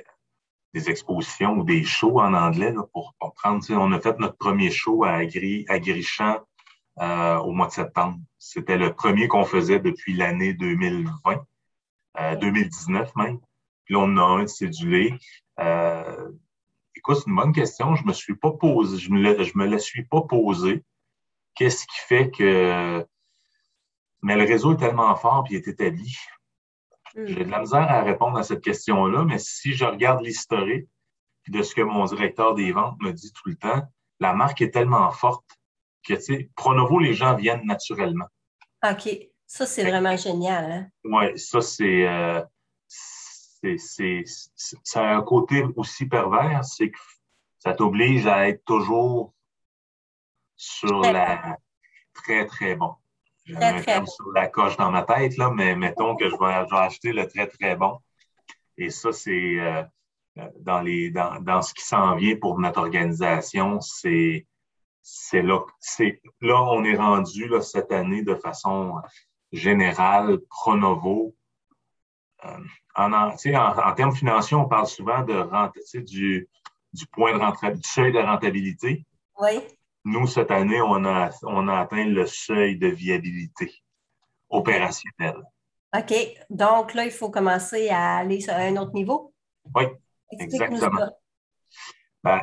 expositions 0.91 1.59
ou 1.59 1.65
des 1.65 1.85
shows 1.85 2.21
en 2.21 2.35
anglais 2.35 2.75
pour 2.93 3.15
comprendre. 3.19 3.65
On 3.71 3.93
a 3.93 4.01
fait 4.01 4.19
notre 4.19 4.37
premier 4.37 4.71
show 4.71 5.05
à, 5.05 5.13
Agri, 5.13 5.65
Agrichamp 5.69 6.41
euh, 7.01 7.37
au 7.39 7.53
mois 7.53 7.67
de 7.67 7.73
septembre. 7.73 8.19
C'était 8.39 8.79
le 8.79 8.93
premier 8.93 9.29
qu'on 9.29 9.45
faisait 9.45 9.81
depuis 9.81 10.15
l'année 10.15 10.55
2020, 10.55 11.45
2019 12.41 13.09
euh, 13.09 13.23
même. 13.23 13.39
Puis 13.85 13.95
là, 13.95 14.01
on 14.01 14.17
a 14.17 14.43
un 14.43 14.47
cédulé. 14.47 15.15
Euh, 15.61 16.29
écoute, 16.95 17.17
c'est 17.17 17.31
une 17.31 17.37
bonne 17.37 17.53
question. 17.53 17.95
Je 17.95 18.05
me 18.05 18.13
suis 18.13 18.35
pas 18.35 18.51
posé, 18.51 18.99
je 18.99 19.11
me, 19.11 19.43
je 19.43 19.57
me 19.57 19.67
la 19.67 19.79
suis 19.79 20.05
pas 20.05 20.23
posée. 20.23 20.85
Qu'est-ce 21.55 21.87
qui 21.87 21.99
fait 22.07 22.31
que 22.31 23.07
mais 24.23 24.37
le 24.37 24.45
réseau 24.45 24.73
est 24.73 24.79
tellement 24.79 25.15
fort 25.15 25.47
et 25.51 25.57
est 25.57 25.69
établi. 25.69 26.17
Hmm. 27.17 27.27
J'ai 27.27 27.45
de 27.45 27.51
la 27.51 27.61
misère 27.61 27.91
à 27.91 28.03
répondre 28.03 28.39
à 28.39 28.43
cette 28.43 28.63
question-là, 28.63 29.25
mais 29.25 29.39
si 29.39 29.73
je 29.73 29.87
regarde 29.87 30.23
l'historique 30.23 30.87
de 31.49 31.63
ce 31.63 31.75
que 31.75 31.81
mon 31.81 32.05
directeur 32.05 32.55
des 32.55 32.73
ventes 32.73 33.01
me 33.01 33.13
dit 33.13 33.33
tout 33.33 33.49
le 33.49 33.57
temps, 33.57 33.83
la 34.21 34.35
marque 34.35 34.61
est 34.61 34.71
tellement 34.71 35.11
forte 35.11 35.47
que, 36.07 36.15
tu 36.15 36.21
sais, 36.21 36.51
Pronovo, 36.55 36.99
les 36.99 37.15
gens 37.15 37.35
viennent 37.35 37.65
naturellement. 37.65 38.27
OK. 38.85 39.09
Ça, 39.47 39.65
c'est 39.65 39.85
vraiment 39.85 40.17
génial. 40.17 40.71
Hein? 40.71 40.89
Oui, 41.05 41.39
ça, 41.39 41.61
c'est. 41.61 42.07
Euh, 42.07 42.43
c'est 43.85 44.25
un 44.97 45.23
côté 45.23 45.65
aussi 45.75 46.07
pervers, 46.07 46.65
c'est 46.65 46.91
que 46.91 46.99
ça 47.59 47.73
t'oblige 47.73 48.27
à 48.27 48.49
être 48.49 48.63
toujours 48.65 49.35
sur 50.57 51.01
la 51.01 51.57
très, 52.13 52.47
très 52.47 52.77
bon. 52.77 52.95
J'ai 53.47 53.57
un 53.57 54.07
sur 54.07 54.33
la 54.35 54.49
coche 54.49 54.77
dans 54.77 54.91
ma 54.91 55.03
tête, 55.03 55.37
là, 55.37 55.51
mais 55.51 55.77
mettons 55.77 56.17
que 56.17 56.29
je 56.29 56.37
vais, 56.37 56.77
acheter 56.77 57.13
le 57.13 57.29
très, 57.29 57.47
très 57.47 57.77
bon. 57.77 57.99
Et 58.77 58.91
ça, 58.91 59.13
c'est 59.13 59.61
euh, 59.61 59.83
dans, 60.61 60.81
les, 60.81 61.11
dans, 61.11 61.41
dans 61.41 61.63
ce 61.63 61.73
qui 61.73 61.85
s'en 61.85 62.17
vient 62.17 62.37
pour 62.37 62.59
notre 62.59 62.81
organisation, 62.81 63.81
c'est 63.81 64.47
c'est 65.09 65.43
là, 65.43 65.61
c'est 65.79 66.21
là 66.41 66.61
on 66.61 66.83
est 66.83 66.97
rendu 66.97 67.47
là, 67.47 67.61
cette 67.61 67.93
année 67.93 68.23
de 68.23 68.35
façon 68.35 69.01
générale, 69.53 70.39
Pronovo. 70.51 71.33
Euh, 72.45 72.59
en, 72.97 73.13
en, 73.13 73.31
en, 73.31 73.95
termes 73.95 74.15
financiers, 74.15 74.57
on 74.57 74.69
parle 74.69 74.89
souvent 74.89 75.23
de 75.23 75.35
rente, 75.35 75.77
du, 75.95 76.49
du 76.93 77.07
point 77.07 77.33
de 77.33 77.73
du 77.75 77.89
seuil 77.89 78.13
de 78.13 78.19
rentabilité. 78.19 79.07
Oui. 79.41 79.61
Nous, 80.07 80.29
cette 80.29 80.53
année, 80.53 80.81
on 80.81 81.05
a, 81.05 81.31
on 81.43 81.67
a 81.67 81.81
atteint 81.81 82.05
le 82.05 82.27
seuil 82.27 82.79
de 82.79 82.87
viabilité 82.87 83.83
opérationnelle. 84.49 85.43
OK. 85.99 86.15
Donc 86.49 86.95
là, 86.95 87.07
il 87.07 87.11
faut 87.11 87.29
commencer 87.29 87.89
à 87.89 88.19
aller 88.19 88.49
à 88.49 88.59
un 88.59 88.77
autre 88.77 88.93
niveau? 88.93 89.35
Oui, 89.75 89.83
exactement. 90.31 91.11
Ben, 92.23 92.41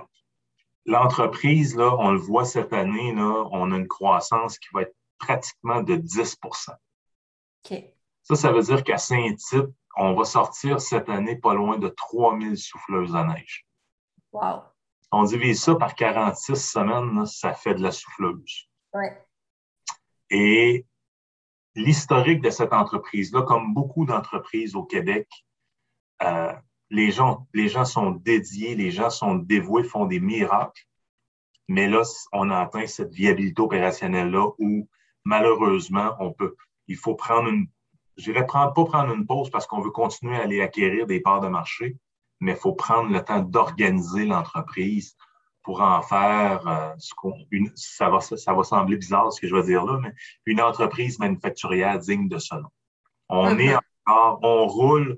l'entreprise, 0.85 1.77
là, 1.77 1.95
on 1.99 2.11
le 2.11 2.17
voit 2.17 2.43
cette 2.43 2.73
année, 2.73 3.13
là, 3.15 3.47
on 3.51 3.71
a 3.71 3.77
une 3.77 3.87
croissance 3.87 4.59
qui 4.59 4.67
va 4.73 4.81
être 4.81 4.95
pratiquement 5.17 5.81
de 5.81 5.95
10 5.95 6.37
OK. 6.43 7.83
Ça, 8.23 8.35
ça 8.35 8.51
veut 8.51 8.63
dire 8.63 8.83
qu'à 8.83 8.97
Saint-Tite, 8.97 9.69
on 9.95 10.15
va 10.15 10.25
sortir 10.25 10.81
cette 10.81 11.07
année 11.07 11.37
pas 11.37 11.53
loin 11.53 11.77
de 11.77 11.87
3000 11.87 12.57
souffleuses 12.57 13.15
à 13.15 13.23
neige. 13.23 13.65
Wow. 14.33 14.63
On 15.15 15.25
divise 15.25 15.61
ça 15.61 15.75
par 15.75 15.93
46 15.93 16.55
semaines, 16.55 17.23
ça 17.27 17.53
fait 17.53 17.75
de 17.75 17.83
la 17.83 17.91
souffleuse. 17.91 18.67
Et 20.31 20.87
l'historique 21.75 22.41
de 22.41 22.49
cette 22.49 22.73
entreprise-là, 22.73 23.43
comme 23.43 23.75
beaucoup 23.75 24.05
d'entreprises 24.05 24.75
au 24.75 24.83
Québec, 24.83 25.27
euh, 26.23 26.51
les, 26.89 27.11
gens, 27.11 27.47
les 27.53 27.67
gens 27.67 27.85
sont 27.85 28.09
dédiés, 28.09 28.73
les 28.73 28.89
gens 28.89 29.11
sont 29.11 29.35
dévoués, 29.35 29.83
font 29.83 30.05
des 30.05 30.19
miracles. 30.19 30.83
Mais 31.67 31.87
là, 31.87 32.01
on 32.31 32.49
a 32.49 32.59
atteint 32.59 32.87
cette 32.87 33.13
viabilité 33.13 33.61
opérationnelle-là 33.61 34.47
où, 34.57 34.89
malheureusement, 35.25 36.15
on 36.19 36.33
peut, 36.33 36.55
il 36.87 36.97
faut 36.97 37.13
prendre 37.13 37.49
une, 37.49 37.67
je 38.17 38.31
dirais 38.31 38.47
prendre, 38.47 38.73
pas 38.73 38.85
prendre 38.85 39.13
une 39.13 39.27
pause 39.27 39.51
parce 39.51 39.67
qu'on 39.67 39.81
veut 39.81 39.91
continuer 39.91 40.37
à 40.37 40.41
aller 40.41 40.61
acquérir 40.61 41.05
des 41.05 41.19
parts 41.19 41.41
de 41.41 41.49
marché, 41.49 41.97
mais 42.39 42.51
il 42.51 42.57
faut 42.57 42.73
prendre 42.73 43.11
le 43.11 43.23
temps 43.23 43.39
d'organiser 43.39 44.25
l'entreprise 44.25 45.15
pour 45.63 45.81
en 45.81 46.01
faire 46.01 46.67
euh, 46.67 46.93
ce 46.97 47.13
qu'on, 47.15 47.33
ça 47.75 48.09
va, 48.09 48.19
ça 48.19 48.53
va 48.53 48.63
sembler 48.63 48.97
bizarre 48.97 49.31
ce 49.31 49.39
que 49.39 49.47
je 49.47 49.55
vais 49.55 49.63
dire 49.63 49.85
là, 49.85 49.97
mais 50.01 50.13
une 50.45 50.61
entreprise 50.61 51.19
manufacturière 51.19 51.97
digne 51.99 52.27
de 52.27 52.37
ce 52.37 52.55
nom. 52.55 52.69
On 53.29 53.57
est 53.57 53.73
encore, 54.05 54.39
on 54.43 54.67
roule 54.67 55.17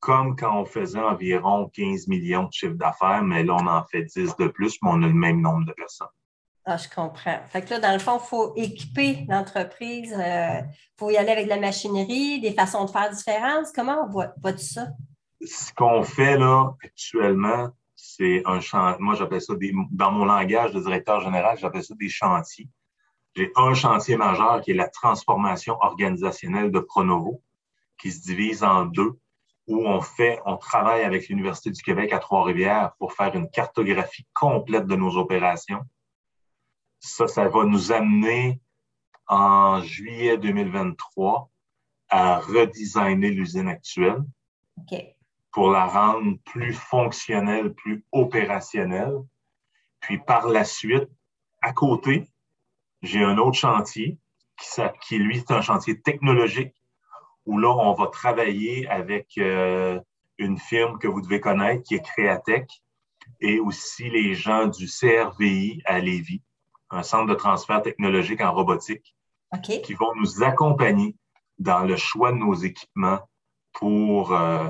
comme 0.00 0.36
quand 0.36 0.60
on 0.60 0.64
faisait 0.64 0.98
environ 0.98 1.70
15 1.70 2.08
millions 2.08 2.44
de 2.44 2.52
chiffre 2.52 2.74
d'affaires, 2.74 3.22
mais 3.22 3.42
là, 3.42 3.56
on 3.58 3.66
en 3.66 3.84
fait 3.84 4.02
10 4.02 4.36
de 4.36 4.48
plus, 4.48 4.76
mais 4.82 4.90
on 4.92 5.02
a 5.02 5.06
le 5.06 5.14
même 5.14 5.40
nombre 5.40 5.66
de 5.66 5.72
personnes. 5.72 6.08
Ah, 6.66 6.76
je 6.78 6.88
comprends. 6.88 7.40
Fait 7.48 7.62
que 7.62 7.70
là, 7.70 7.78
dans 7.78 7.92
le 7.92 7.98
fond, 7.98 8.18
il 8.22 8.26
faut 8.26 8.52
équiper 8.56 9.26
l'entreprise. 9.28 10.14
Il 10.14 10.22
euh, 10.22 10.62
faut 10.98 11.10
y 11.10 11.16
aller 11.16 11.30
avec 11.30 11.44
de 11.44 11.50
la 11.50 11.60
machinerie, 11.60 12.40
des 12.40 12.52
façons 12.52 12.84
de 12.86 12.90
faire 12.90 13.10
différentes. 13.10 13.66
Comment 13.74 14.04
on 14.04 14.10
voit, 14.10 14.34
voit 14.42 14.56
ça? 14.56 14.88
Ce 15.46 15.72
qu'on 15.72 16.02
fait 16.02 16.38
là 16.38 16.74
actuellement, 16.82 17.70
c'est 17.94 18.42
un 18.46 18.60
chantier. 18.60 19.02
Moi, 19.02 19.14
j'appelle 19.14 19.40
ça 19.40 19.54
des, 19.54 19.72
dans 19.90 20.12
mon 20.12 20.24
langage 20.24 20.72
de 20.72 20.80
directeur 20.80 21.20
général, 21.20 21.58
j'appelle 21.58 21.84
ça 21.84 21.94
des 21.94 22.08
chantiers. 22.08 22.68
J'ai 23.36 23.50
un 23.56 23.74
chantier 23.74 24.16
majeur 24.16 24.60
qui 24.60 24.70
est 24.70 24.74
la 24.74 24.88
transformation 24.88 25.76
organisationnelle 25.80 26.70
de 26.70 26.78
Pronovo, 26.78 27.42
qui 27.98 28.12
se 28.12 28.22
divise 28.22 28.62
en 28.62 28.84
deux, 28.84 29.18
où 29.66 29.86
on 29.86 30.00
fait, 30.00 30.40
on 30.46 30.56
travaille 30.56 31.02
avec 31.02 31.28
l'Université 31.28 31.70
du 31.70 31.82
Québec 31.82 32.12
à 32.12 32.18
Trois-Rivières 32.18 32.92
pour 32.98 33.12
faire 33.12 33.34
une 33.34 33.50
cartographie 33.50 34.26
complète 34.34 34.86
de 34.86 34.94
nos 34.94 35.16
opérations. 35.16 35.82
Ça, 37.00 37.26
ça 37.26 37.48
va 37.48 37.64
nous 37.64 37.92
amener 37.92 38.60
en 39.26 39.80
juillet 39.82 40.38
2023 40.38 41.50
à 42.08 42.38
redesigner 42.38 43.30
l'usine 43.30 43.68
actuelle. 43.68 44.22
Pour 45.54 45.70
la 45.70 45.86
rendre 45.86 46.36
plus 46.44 46.74
fonctionnelle, 46.74 47.72
plus 47.74 48.04
opérationnelle. 48.10 49.14
Puis 50.00 50.18
par 50.18 50.48
la 50.48 50.64
suite, 50.64 51.08
à 51.62 51.72
côté, 51.72 52.28
j'ai 53.02 53.22
un 53.22 53.38
autre 53.38 53.56
chantier 53.56 54.18
qui, 54.58 54.82
qui 55.00 55.18
lui, 55.18 55.38
est 55.38 55.50
un 55.52 55.62
chantier 55.62 56.00
technologique 56.00 56.74
où 57.46 57.56
là, 57.58 57.68
on 57.68 57.92
va 57.94 58.08
travailler 58.08 58.88
avec 58.88 59.28
euh, 59.38 60.00
une 60.38 60.58
firme 60.58 60.98
que 60.98 61.06
vous 61.06 61.20
devez 61.20 61.38
connaître 61.40 61.84
qui 61.84 61.94
est 61.94 62.02
Créatech 62.02 62.68
et 63.40 63.60
aussi 63.60 64.10
les 64.10 64.34
gens 64.34 64.66
du 64.66 64.88
CRVI 64.88 65.82
à 65.84 66.00
Lévis, 66.00 66.42
un 66.90 67.04
centre 67.04 67.26
de 67.26 67.34
transfert 67.34 67.80
technologique 67.80 68.40
en 68.40 68.52
robotique, 68.52 69.14
qui 69.62 69.94
vont 69.94 70.14
nous 70.16 70.42
accompagner 70.42 71.14
dans 71.60 71.84
le 71.84 71.96
choix 71.96 72.32
de 72.32 72.38
nos 72.38 72.54
équipements 72.54 73.20
pour 73.72 74.32
euh, 74.32 74.68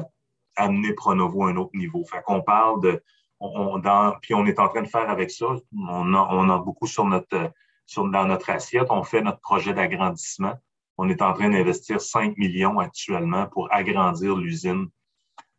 amener 0.57 0.93
Pronovo 0.93 1.45
à 1.45 1.51
un 1.51 1.57
autre 1.57 1.75
niveau. 1.75 2.05
Fait 2.05 2.23
qu'on 2.23 2.43
parle 2.43 2.81
de, 2.83 3.03
on, 3.41 3.79
dans, 3.79 4.15
puis 4.21 4.35
on 4.35 4.47
est 4.47 4.59
en 4.59 4.69
train 4.69 4.83
de 4.83 4.89
faire 4.89 5.11
avec 5.11 5.31
ça, 5.31 5.47
on 5.77 6.15
a, 6.15 6.29
on 6.31 6.49
a 6.51 6.59
beaucoup 6.59 6.87
sur 6.87 7.05
notre, 7.05 7.53
sur, 7.87 8.09
dans 8.09 8.25
notre 8.27 8.51
assiette, 8.51 8.91
on 8.91 9.03
fait 9.03 9.23
notre 9.23 9.41
projet 9.41 9.75
d'agrandissement. 9.75 10.55
On 10.97 11.09
est 11.09 11.23
en 11.23 11.33
train 11.33 11.51
d'investir 11.51 12.01
5 12.01 12.37
millions 12.37 12.79
actuellement 12.79 13.47
pour 13.47 13.73
agrandir 13.73 14.37
l'usine. 14.37 14.89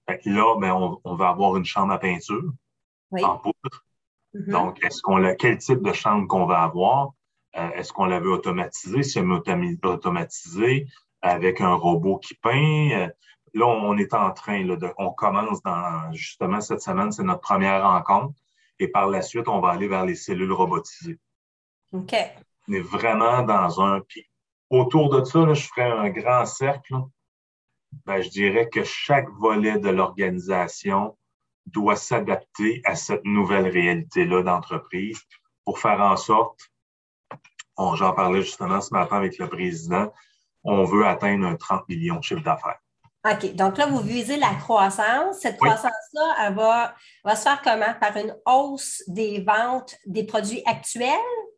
Fait 0.08 0.20
que 0.20 0.30
là, 0.30 0.56
ben, 0.60 0.74
on, 0.74 1.00
on, 1.04 1.16
va 1.16 1.30
avoir 1.30 1.58
une 1.58 1.66
chambre 1.66 1.92
à 1.92 1.98
peinture 1.98 2.54
en 3.12 3.38
poudre. 3.38 3.84
Mm-hmm. 4.34 4.52
Donc, 4.52 4.84
est-ce 4.84 5.02
qu'on 5.02 5.36
quel 5.36 5.58
type 5.58 5.82
de 5.82 5.94
chambre 5.94 6.28
qu'on 6.28 6.46
va 6.46 6.62
avoir? 6.62 7.12
Euh, 7.58 7.70
est-ce 7.72 7.94
qu'on 7.94 8.06
la 8.06 8.20
veut 8.20 8.32
automatiser, 8.32 9.04
semi-automatisée, 9.04 10.88
avec 11.22 11.62
un 11.62 11.74
robot 11.74 12.18
qui 12.18 12.36
peint? 12.36 13.10
Là, 13.56 13.66
on 13.68 13.98
est 13.98 14.14
en 14.14 14.32
train, 14.32 14.66
de, 14.66 14.94
on 14.98 15.12
commence 15.12 15.64
dans, 15.64 16.12
justement, 16.12 16.60
cette 16.60 16.82
semaine, 16.82 17.14
c'est 17.14 17.24
notre 17.24 17.40
première 17.40 17.84
rencontre. 17.84 18.38
Et 18.80 18.90
par 18.90 19.08
la 19.08 19.22
suite, 19.22 19.48
on 19.48 19.62
va 19.62 19.70
aller 19.70 19.88
vers 19.88 20.06
les 20.06 20.16
cellules 20.16 20.52
robotisées. 20.52 21.18
OK. 21.94 22.14
On 22.68 22.74
est 22.74 22.82
vraiment 22.82 23.44
dans 23.44 23.80
un. 23.80 24.02
Puis 24.02 24.30
autour 24.70 25.10
de 25.10 25.24
ça, 25.24 25.54
je 25.54 25.68
ferai 25.68 25.84
un 25.84 26.10
grand 26.10 26.46
cercle. 26.46 26.96
Ben, 28.06 28.22
je 28.22 28.30
dirais 28.30 28.68
que 28.68 28.84
chaque 28.84 29.30
volet 29.30 29.80
de 29.80 29.90
l'organisation 29.90 31.18
doit 31.66 31.96
s'adapter 31.96 32.82
à 32.84 32.96
cette 32.96 33.24
nouvelle 33.24 33.70
réalité-là 33.70 34.44
d'entreprise 34.44 35.22
pour 35.64 35.80
faire 35.80 36.02
en 36.02 36.18
sorte, 36.18 36.60
j'en 37.78 38.14
parlais 38.14 38.42
justement 38.42 38.82
ce 38.82 38.94
matin 38.94 39.16
avec 39.16 39.38
le 39.38 39.48
président, 39.48 40.14
on 40.66 40.84
veut 40.84 41.08
atteindre 41.08 41.46
un 41.48 41.56
30 41.56 41.88
millions 41.88 42.18
de 42.18 42.24
chiffre 42.24 42.44
d'affaires. 42.44 42.80
OK. 43.26 43.56
Donc 43.56 43.78
là, 43.78 43.88
vous 43.88 44.02
visez 44.02 44.38
la 44.38 44.54
croissance. 44.54 45.40
Cette 45.40 45.58
croissance-là, 45.58 46.36
elle 46.46 46.54
va, 46.54 46.94
va 47.24 47.36
se 47.36 47.44
faire 47.44 47.62
comment? 47.64 47.94
Par 48.00 48.16
une 48.18 48.36
hausse 48.46 49.04
des 49.08 49.42
ventes 49.42 49.96
des 50.06 50.26
produits 50.26 50.62
actuels 50.66 51.10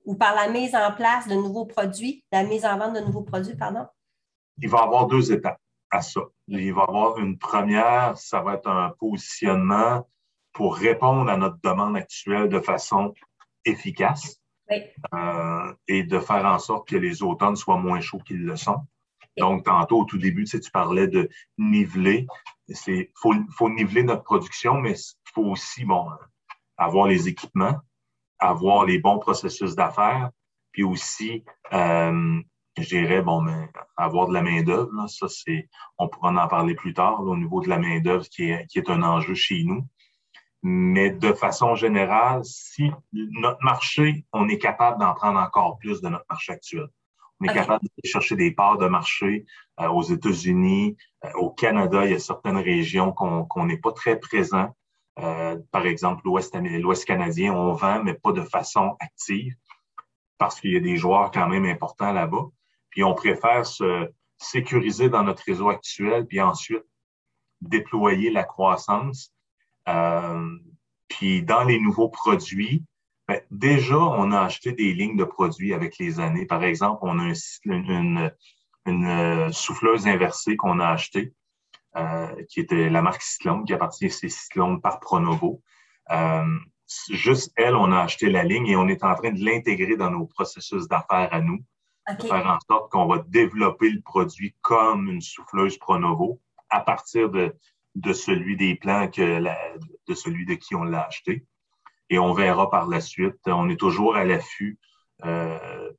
ou 0.06 0.15
par 0.15 0.34
la 0.34 0.47
mise 0.47 0.73
en 0.75 0.93
place 0.93 1.27
de 1.27 1.36
nouveaux 1.36 1.65
produits, 1.65 2.23
la 2.32 2.43
mise 2.43 2.65
en 2.65 2.77
vente 2.77 2.93
de 2.93 3.01
nouveaux 3.01 3.23
produits, 3.23 3.58
pardon? 3.58 3.86
Il 4.60 4.69
va 4.69 4.80
y 4.80 4.82
avoir 4.82 5.08
deux 5.08 5.32
étapes 5.34 5.60
à 5.91 6.01
ça. 6.01 6.21
Il 6.47 6.73
va 6.73 6.82
y 6.82 6.86
avoir 6.88 7.17
une 7.19 7.38
première, 7.38 8.17
ça 8.17 8.41
va 8.41 8.53
être 8.53 8.69
un 8.69 8.93
positionnement 8.97 10.08
pour 10.53 10.77
répondre 10.77 11.30
à 11.30 11.36
notre 11.36 11.60
demande 11.62 11.97
actuelle 11.97 12.47
de 12.47 12.62
façon 12.62 13.13
efficace 13.65 14.41
euh, 14.71 15.73
et 15.88 16.03
de 16.03 16.19
faire 16.19 16.45
en 16.45 16.60
sorte 16.60 16.88
que 16.88 16.95
les 16.95 17.21
automnes 17.21 17.58
soient 17.58 17.77
moins 17.77 17.99
chauds 17.99 18.19
qu'ils 18.19 18.43
le 18.43 18.56
sont. 18.56 18.80
Donc, 19.38 19.65
tantôt, 19.65 20.02
au 20.02 20.06
tout 20.06 20.17
début, 20.17 20.43
tu, 20.43 20.52
sais, 20.52 20.60
tu 20.60 20.71
parlais 20.71 21.08
de 21.08 21.30
niveler. 21.58 22.28
Il 22.67 23.08
faut, 23.15 23.34
faut, 23.56 23.69
niveler 23.69 24.04
notre 24.04 24.23
production, 24.23 24.82
mais 24.82 24.93
il 24.93 25.32
faut 25.34 25.45
aussi 25.45 25.86
bon, 25.86 26.10
avoir 26.78 27.08
les 27.08 27.28
équipements, 27.28 27.80
avoir 28.39 28.86
les 28.86 29.00
bons 29.00 29.19
processus 29.19 29.76
d'affaires, 29.76 30.32
puis 30.71 30.84
aussi, 30.84 31.43
euh, 31.73 32.39
je 32.78 32.88
dirais, 32.88 33.21
bon, 33.21 33.41
mais 33.41 33.69
avoir 33.95 34.28
de 34.28 34.34
la 34.34 34.41
main-d'œuvre. 34.41 35.08
Ça, 35.08 35.28
c'est, 35.28 35.69
on 35.97 36.08
pourra 36.08 36.32
en 36.32 36.47
parler 36.47 36.76
plus 36.76 36.93
tard 36.93 37.21
au 37.21 37.38
niveau 37.38 37.62
de 37.62 37.69
la 37.69 37.80
main-d'œuvre 37.80 38.26
qui 38.30 38.50
est, 38.50 38.65
qui 38.67 38.80
est 38.80 38.89
un 38.89 39.02
enjeu 39.04 39.34
chez 39.34 39.63
nous. 39.63 39.88
Mais 40.63 41.12
de 41.12 41.34
façon 41.34 41.76
générale, 41.76 42.43
si 42.43 42.91
notre 43.13 43.63
marché, 43.63 44.26
on 44.34 44.50
est 44.50 44.58
capable 44.58 45.00
d'en 45.00 45.13
prendre 45.13 45.39
encore 45.39 45.78
plus 45.78 46.02
de 46.02 46.10
notre 46.10 46.26
marché 46.30 46.52
actuel. 46.52 46.88
On 47.39 47.45
est 47.45 47.54
capable 47.54 47.86
de 47.86 48.10
chercher 48.10 48.36
des 48.36 48.52
parts 48.52 48.78
de 48.78 48.88
marché 48.88 49.45
euh, 49.80 49.88
aux 49.89 50.04
États-Unis, 50.04 50.97
euh, 51.23 51.32
au 51.36 51.52
Canada. 51.52 52.06
Il 52.06 52.12
y 52.12 52.15
a 52.15 52.19
certaines 52.19 52.58
régions 52.58 53.12
qu'on 53.12 53.65
n'est 53.65 53.78
pas 53.78 53.91
très 53.91 54.19
présent. 54.19 54.76
Euh, 55.19 55.58
par 55.71 55.86
exemple, 55.86 56.23
l'Ouest 56.26 57.06
canadien, 57.06 57.54
on 57.54 57.73
vend, 57.73 58.04
mais 58.04 58.13
pas 58.13 58.32
de 58.32 58.43
façon 58.43 58.95
active 59.00 59.56
parce 60.38 60.60
qu'il 60.60 60.73
y 60.73 60.78
a 60.78 60.80
des 60.80 60.97
joueurs 60.97 61.32
quand 61.32 61.47
même 61.47 61.65
importants 61.65 62.12
là-bas. 62.12 62.45
Puis 62.89 63.04
on 63.04 63.15
préfère 63.15 63.65
se 63.65 64.12
sécuriser 64.38 65.10
dans 65.10 65.23
notre 65.23 65.43
réseau 65.43 65.69
actuel, 65.69 66.28
puis 66.28 66.41
ensuite 66.41 66.86
déployer 67.62 68.30
la 68.30 68.43
croissance. 68.43 69.34
puis 71.08 71.41
dans 71.43 71.63
les 71.63 71.80
nouveaux 71.80 72.10
produits, 72.10 72.84
ben, 73.28 73.42
déjà, 73.52 73.98
on 73.98 74.32
a 74.32 74.40
acheté 74.42 74.72
des 74.72 74.94
lignes 74.94 75.18
de 75.18 75.26
produits 75.26 75.74
avec 75.74 75.98
les 75.98 76.20
années. 76.20 76.46
Par 76.46 76.63
exemple, 76.63 77.00
on 77.02 77.20
a 77.20 77.34
une, 77.66 78.32
euh, 78.88 79.52
souffleuse 79.52 80.08
inversée 80.08 80.56
qu'on 80.56 80.80
a 80.80 80.88
achetée, 80.88 81.34
euh, 81.98 82.44
qui 82.50 82.62
était 82.62 82.90
la 82.90 83.02
marque 83.02 83.22
Cyclone, 83.22 83.66
qui 83.66 83.74
appartient 83.74 84.06
à 84.06 84.10
Cyclone 84.10 84.82
par 84.82 85.00
Pronovo. 85.00 85.62
juste 87.10 87.52
elle, 87.58 87.76
on 87.76 87.92
a 87.92 88.00
acheté 88.00 88.30
la 88.30 88.44
ligne 88.44 88.68
et 88.68 88.78
on 88.78 88.88
est 88.88 89.04
en 89.04 89.13
train 89.16 89.32
de 89.32 89.44
l'intégrer 89.44 89.98
dans 89.98 90.10
nos 90.10 90.26
processus 90.26 90.88
d'affaires 90.88 91.34
à 91.34 91.42
nous. 91.42 91.60
Faire 92.22 92.48
en 92.48 92.60
sorte 92.70 92.90
qu'on 92.90 93.08
va 93.08 93.18
développer 93.28 93.90
le 93.90 94.00
produit 94.00 94.56
comme 94.62 95.10
une 95.10 95.20
souffleuse 95.20 95.78
Pronovo 95.78 96.40
à 96.70 96.80
partir 96.80 97.30
de, 97.30 97.54
de 97.96 98.13
celui 98.13 98.56
des 98.56 98.76
plans 98.76 99.10
que 99.10 99.42
de 99.42 100.13
celui 100.13 100.46
de 100.46 100.54
qui 100.54 100.76
on 100.76 100.84
l'a 100.84 101.06
acheté. 101.08 101.46
Et 102.10 102.20
on 102.20 102.34
verra 102.34 102.70
par 102.70 102.88
la 102.88 103.02
suite. 103.02 103.39
On 103.46 103.70
est 103.70 103.80
toujours 103.80 104.15
à 104.15 104.24
l'affût 104.24 104.80
euh, 105.26 105.91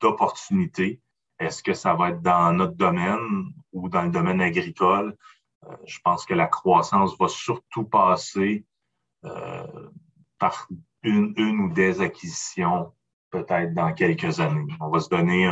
d'opportunités. 0.00 1.00
Est-ce 1.38 1.62
que 1.62 1.74
ça 1.74 1.94
va 1.94 2.10
être 2.10 2.22
dans 2.22 2.52
notre 2.52 2.74
domaine 2.74 3.52
ou 3.72 3.88
dans 3.88 4.02
le 4.02 4.10
domaine 4.10 4.40
agricole? 4.40 5.16
Euh, 5.64 5.76
je 5.86 5.98
pense 6.02 6.26
que 6.26 6.34
la 6.34 6.46
croissance 6.46 7.16
va 7.18 7.28
surtout 7.28 7.84
passer 7.84 8.64
euh, 9.24 9.90
par 10.38 10.68
une, 11.02 11.34
une 11.36 11.60
ou 11.60 11.72
des 11.72 12.00
acquisitions 12.00 12.92
peut-être 13.30 13.74
dans 13.74 13.92
quelques 13.92 14.40
années. 14.40 14.66
On 14.80 14.90
va 14.90 15.00
se 15.00 15.08
donner 15.08 15.46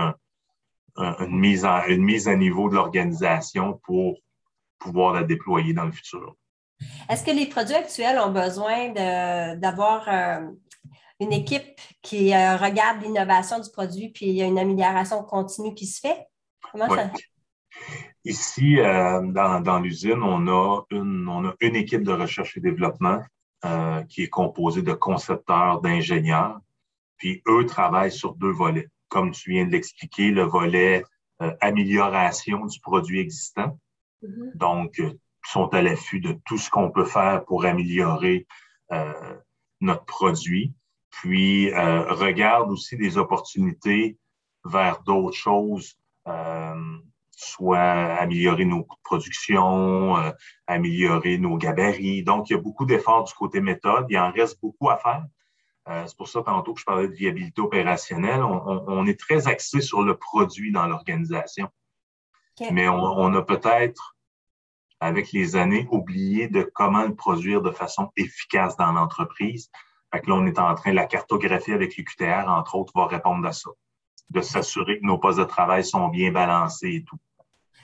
une, 0.97 1.39
mise 1.39 1.65
une 1.65 2.05
mise 2.05 2.29
à 2.29 2.37
niveau 2.37 2.69
de 2.69 2.75
l'organisation 2.75 3.81
pour 3.85 4.19
pouvoir 4.79 5.15
la 5.15 5.23
déployer 5.23 5.73
dans 5.73 5.85
le 5.85 5.93
futur. 5.93 6.37
Est-ce 7.09 7.25
que 7.25 7.31
les 7.31 7.47
produits 7.47 7.75
actuels 7.75 8.19
ont 8.19 8.31
besoin 8.31 8.89
d'avoir 9.57 10.09
euh, 10.09 10.51
une 11.21 11.33
équipe 11.33 11.81
qui 12.03 12.33
euh, 12.33 12.57
regarde 12.57 13.03
l'innovation 13.03 13.59
du 13.61 13.71
produit 13.71 14.09
puis 14.11 14.27
il 14.27 14.35
y 14.35 14.43
a 14.43 14.47
une 14.47 14.59
amélioration 14.59 15.23
continue 15.23 15.75
qui 15.75 15.87
se 15.87 16.01
fait? 16.01 16.27
Comment 16.71 16.89
ça? 16.89 17.11
Ici, 18.25 18.79
euh, 18.79 19.21
dans, 19.23 19.81
l'usine, 19.81 20.23
on 20.23 20.47
a, 20.47 20.83
une, 20.91 21.29
on 21.29 21.47
a 21.47 21.55
une 21.61 21.77
équipe 21.77 22.03
de 22.03 22.13
recherche 22.13 22.57
et 22.57 22.61
développement 22.61 23.23
qui 24.09 24.25
est 24.25 24.29
composée 24.29 24.83
de 24.83 24.93
concepteurs, 24.93 25.81
d'ingénieurs. 25.81 26.59
Puis 27.17 27.43
eux 27.47 27.65
travaillent 27.65 28.11
sur 28.11 28.35
deux 28.35 28.51
volets. 28.51 28.89
Comme 29.09 29.31
tu 29.31 29.51
viens 29.51 29.65
de 29.65 29.71
l'expliquer, 29.71 30.33
le 30.33 30.43
volet 30.43 31.05
amélioration 31.61 32.67
du 32.67 32.81
produit 32.81 33.21
existant. 33.21 33.79
Mm-hmm. 34.25 34.57
Donc, 34.57 35.01
sont 35.45 35.69
à 35.69 35.83
l'affût 35.83 36.21
de 36.21 36.39
tout 36.47 36.59
ce 36.59 36.71
qu'on 36.71 36.91
peut 36.91 37.05
faire 37.05 37.45
pour 37.45 37.65
améliorer 37.65 38.47
euh, 38.93 39.13
notre 39.81 40.05
produit. 40.05 40.75
Puis, 41.11 41.73
euh, 41.73 42.13
regarde 42.13 42.71
aussi 42.71 42.97
des 42.97 43.19
opportunités 43.19 44.19
vers 44.65 45.03
d'autres 45.03 45.37
choses, 45.37 45.97
euh, 46.27 46.97
soit 47.31 47.79
améliorer 47.79 48.65
nos 48.65 48.83
coûts 48.83 48.97
de 48.97 49.03
production, 49.03 50.17
euh, 50.17 50.31
améliorer 50.67 51.39
nos 51.39 51.59
gabarits. 51.59 52.23
Donc, 52.23 52.49
il 52.49 52.55
y 52.55 52.57
a 52.57 52.61
beaucoup 52.61 52.87
d'efforts 52.87 53.25
du 53.25 53.35
côté 53.35 53.61
méthode. 53.61 54.07
Il 54.09 54.19
en 54.19 54.33
reste 54.33 54.61
beaucoup 54.61 54.91
à 54.91 54.97
faire. 54.97 55.25
C'est 56.07 56.17
pour 56.17 56.29
ça, 56.29 56.43
tantôt 56.43 56.75
que 56.75 56.81
je 56.81 56.85
parlais 56.85 57.09
de 57.09 57.13
viabilité 57.13 57.61
opérationnelle, 57.61 58.41
on, 58.41 58.85
on, 58.87 59.05
est 59.05 59.19
très 59.19 59.49
axé 59.49 59.81
sur 59.81 60.03
le 60.03 60.17
produit 60.17 60.71
dans 60.71 60.87
l'organisation. 60.87 61.69
Mais 62.71 62.89
on, 62.89 63.03
on 63.03 63.35
a 63.35 63.43
peut-être 63.43 64.17
avec 65.03 65.33
les 65.33 65.57
années, 65.57 65.89
oublié 65.91 66.47
de 66.47 66.63
comment 66.63 67.03
le 67.03 67.15
produire 67.15 67.61
de 67.61 67.73
façon 67.73 68.11
efficace 68.17 68.77
dans 68.77 68.93
l'entreprise. 68.93 69.69
Fait 70.13 70.21
que 70.21 70.31
là, 70.31 70.37
on 70.37 70.47
est 70.47 70.61
en 70.61 70.75
train, 70.77 70.93
la 70.93 71.07
cartographie 71.07 71.73
avec 71.73 71.97
les 71.97 72.05
QTR, 72.05 72.49
entre 72.49 72.77
autres, 72.77 72.93
va 72.95 73.09
répondre 73.09 73.45
à 73.47 73.53
ça. 73.53 73.71
De 74.31 74.41
s'assurer 74.41 75.01
que 75.01 75.05
nos 75.05 75.19
postes 75.19 75.41
de 75.41 75.45
travail 75.45 75.85
sont 75.85 76.09
bien 76.09 76.31
balancés 76.31 76.95
et 76.95 77.05
tout. 77.05 77.17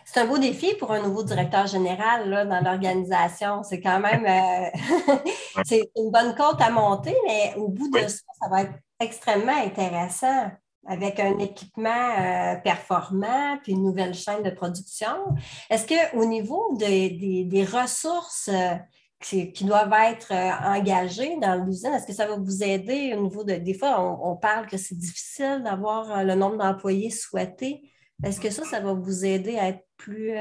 C'est 0.05 0.21
un 0.21 0.27
beau 0.27 0.39
défi 0.39 0.75
pour 0.77 0.93
un 0.93 1.03
nouveau 1.03 1.25
directeur 1.25 1.67
général 1.67 2.31
là, 2.31 2.47
dans 2.47 2.61
l'organisation. 2.65 3.65
C'est 3.65 3.81
quand 3.81 3.99
même 3.99 4.25
euh, 4.25 5.15
c'est 5.67 5.91
une 5.97 6.13
bonne 6.13 6.37
côte 6.37 6.61
à 6.61 6.71
monter, 6.71 7.15
mais 7.27 7.55
au 7.57 7.69
bout 7.69 7.91
de 7.91 7.99
ça, 7.99 8.23
ça 8.41 8.49
va 8.49 8.63
être 8.63 8.75
extrêmement 9.01 9.57
intéressant 9.57 10.51
avec 10.87 11.21
un 11.21 11.39
équipement 11.39 12.15
euh, 12.19 12.57
performant, 12.57 13.59
puis 13.63 13.73
une 13.73 13.83
nouvelle 13.83 14.15
chaîne 14.15 14.43
de 14.43 14.51
production. 14.51 15.35
Est-ce 15.71 15.87
qu'au 15.87 16.25
niveau 16.25 16.77
des 16.77 17.69
ressources 17.71 18.49
euh, 18.53 18.75
qui, 19.21 19.65
doivent 19.65 19.93
être 19.93 20.33
euh, 20.33 20.77
engagées 20.77 21.37
dans 21.39 21.63
l'usine, 21.65 21.93
est-ce 21.93 22.07
que 22.07 22.13
ça 22.13 22.27
va 22.27 22.37
vous 22.37 22.63
aider 22.63 23.15
au 23.17 23.23
niveau 23.23 23.45
de... 23.45 23.55
Des 23.55 23.75
fois, 23.75 24.01
on, 24.01 24.37
parle 24.37 24.67
que 24.67 24.77
c'est 24.77 24.97
difficile 24.97 25.63
d'avoir 25.65 26.25
le 26.25 26.35
nombre 26.35 26.57
d'employés 26.57 27.11
souhaité. 27.11 27.83
Est-ce 28.23 28.41
que 28.41 28.51
ça, 28.51 28.65
ça 28.65 28.81
va 28.81 28.93
vous 28.93 29.25
aider 29.25 29.59
à 29.59 29.69
être 29.69 29.85
plus... 29.97 30.33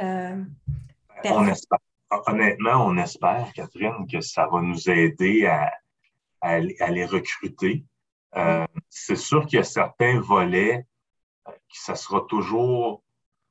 on 1.25 1.47
espère. 1.47 1.79
Honnêtement, 2.25 2.85
on 2.85 2.95
espère, 2.97 3.51
Catherine, 3.53 4.07
que 4.09 4.21
ça 4.21 4.47
va 4.49 4.61
nous 4.61 4.89
aider 4.89 5.45
à, 5.45 5.73
à 6.39 6.59
les 6.59 7.05
recruter. 7.05 7.83
Euh, 8.35 8.65
c'est 8.89 9.15
sûr 9.15 9.45
qu'il 9.45 9.57
y 9.57 9.59
a 9.59 9.63
certains 9.63 10.19
volets 10.19 10.85
euh, 11.47 11.51
qui 11.69 11.79
ça 11.79 11.95
sera 11.95 12.21
toujours. 12.27 13.03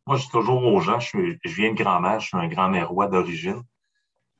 Moi, 0.06 0.16
je 0.16 0.24
dis 0.24 0.30
toujours 0.30 0.62
aux 0.62 0.80
gens, 0.80 1.00
je, 1.00 1.36
viens 1.44 1.72
de 1.72 1.76
grand-mère, 1.82 2.20
je 2.20 2.28
suis 2.28 2.36
un 2.36 2.48
grand-mère 2.48 2.90
roi 2.90 3.08
d'origine. 3.08 3.62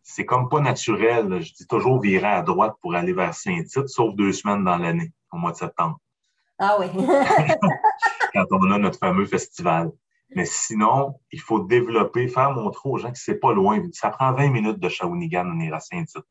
C'est 0.03 0.25
comme 0.25 0.49
pas 0.49 0.61
naturel. 0.61 1.43
Je 1.43 1.53
dis 1.53 1.67
toujours 1.67 2.01
virer 2.01 2.29
à 2.29 2.43
droite 2.43 2.77
pour 2.81 2.95
aller 2.95 3.13
vers 3.13 3.35
Saint-Tite, 3.35 3.89
sauf 3.89 4.15
deux 4.15 4.33
semaines 4.33 4.63
dans 4.63 4.77
l'année, 4.77 5.13
au 5.33 5.39
mois 5.39 5.51
de 5.51 5.57
septembre. 5.57 5.99
Ah 6.59 6.77
oui. 6.79 6.87
Quand 8.35 8.47
on 8.53 8.71
a 8.71 8.79
notre 8.79 8.99
fameux 8.99 9.27
festival. 9.27 9.91
Mais 10.35 10.45
sinon, 10.45 11.19
il 11.33 11.41
faut 11.41 11.61
développer, 11.61 12.29
faire 12.29 12.51
montrer 12.53 12.89
aux 12.89 12.99
gens 12.99 13.13
que 13.13 13.19
c'est 13.19 13.39
pas 13.39 13.53
loin. 13.53 13.81
Ça 13.93 14.11
prend 14.11 14.33
20 14.33 14.51
minutes 14.51 14.79
de 14.79 14.89
Shawinigan, 14.89 15.47
on 15.47 15.61
ira 15.61 15.77
à 15.77 15.81
Saint-Tite. 15.81 16.25